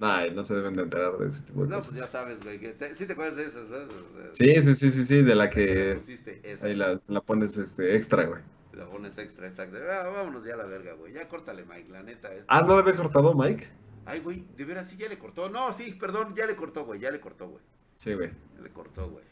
Ay, 0.00 0.32
no 0.32 0.42
se 0.44 0.54
deben 0.54 0.74
de 0.74 0.82
enterar 0.82 1.16
de 1.18 1.28
ese 1.28 1.42
tipo 1.42 1.62
de 1.62 1.68
No, 1.68 1.76
cosas. 1.76 1.90
pues 1.90 2.00
ya 2.00 2.06
sabes, 2.08 2.42
güey. 2.42 2.58
que 2.58 2.70
te- 2.70 2.94
¿Sí 2.96 3.06
te 3.06 3.12
acuerdas 3.14 3.36
de 3.36 3.44
esas? 3.44 3.68
¿sabes? 3.68 3.88
O 3.88 4.16
sea, 4.16 4.30
Sí, 4.32 4.62
sí, 4.62 4.74
sí, 4.74 4.90
sí, 4.90 5.04
sí, 5.04 5.22
de 5.22 5.34
la 5.34 5.48
¿para 5.48 5.50
qué 5.50 5.74
le 5.74 5.88
que 5.88 5.94
pusiste 5.94 6.40
esa? 6.44 6.66
ahí 6.66 6.74
la, 6.74 6.98
la 7.08 7.20
pones 7.20 7.56
este, 7.56 7.96
extra, 7.96 8.24
güey. 8.26 8.42
La 8.72 8.86
pones 8.86 9.18
extra, 9.18 9.46
exacto. 9.46 9.76
Ah, 9.90 10.08
vámonos 10.08 10.44
ya 10.44 10.54
a 10.54 10.56
la 10.56 10.64
verga, 10.64 10.94
güey. 10.94 11.12
Ya 11.12 11.28
córtale, 11.28 11.64
Mike, 11.64 11.90
la 11.90 12.02
neta. 12.02 12.32
esto- 12.32 12.46
Ah, 12.48 12.62
¿no 12.62 12.74
le 12.76 12.80
había 12.82 12.96
cortado 12.96 13.34
Mike? 13.34 13.68
Ay, 14.06 14.20
güey, 14.20 14.44
de 14.56 14.64
veras 14.64 14.88
sí 14.88 14.96
ya 14.96 15.08
le 15.08 15.18
cortó. 15.18 15.48
No, 15.50 15.72
sí, 15.72 15.92
perdón, 15.92 16.34
ya 16.34 16.46
le 16.46 16.56
cortó, 16.56 16.84
güey. 16.84 16.98
Ya 17.00 17.10
le 17.10 17.20
cortó, 17.20 17.48
güey. 17.48 17.62
Sí, 17.94 18.14
güey. 18.14 18.30
Le 18.62 18.70
cortó, 18.70 19.10
güey. 19.10 19.24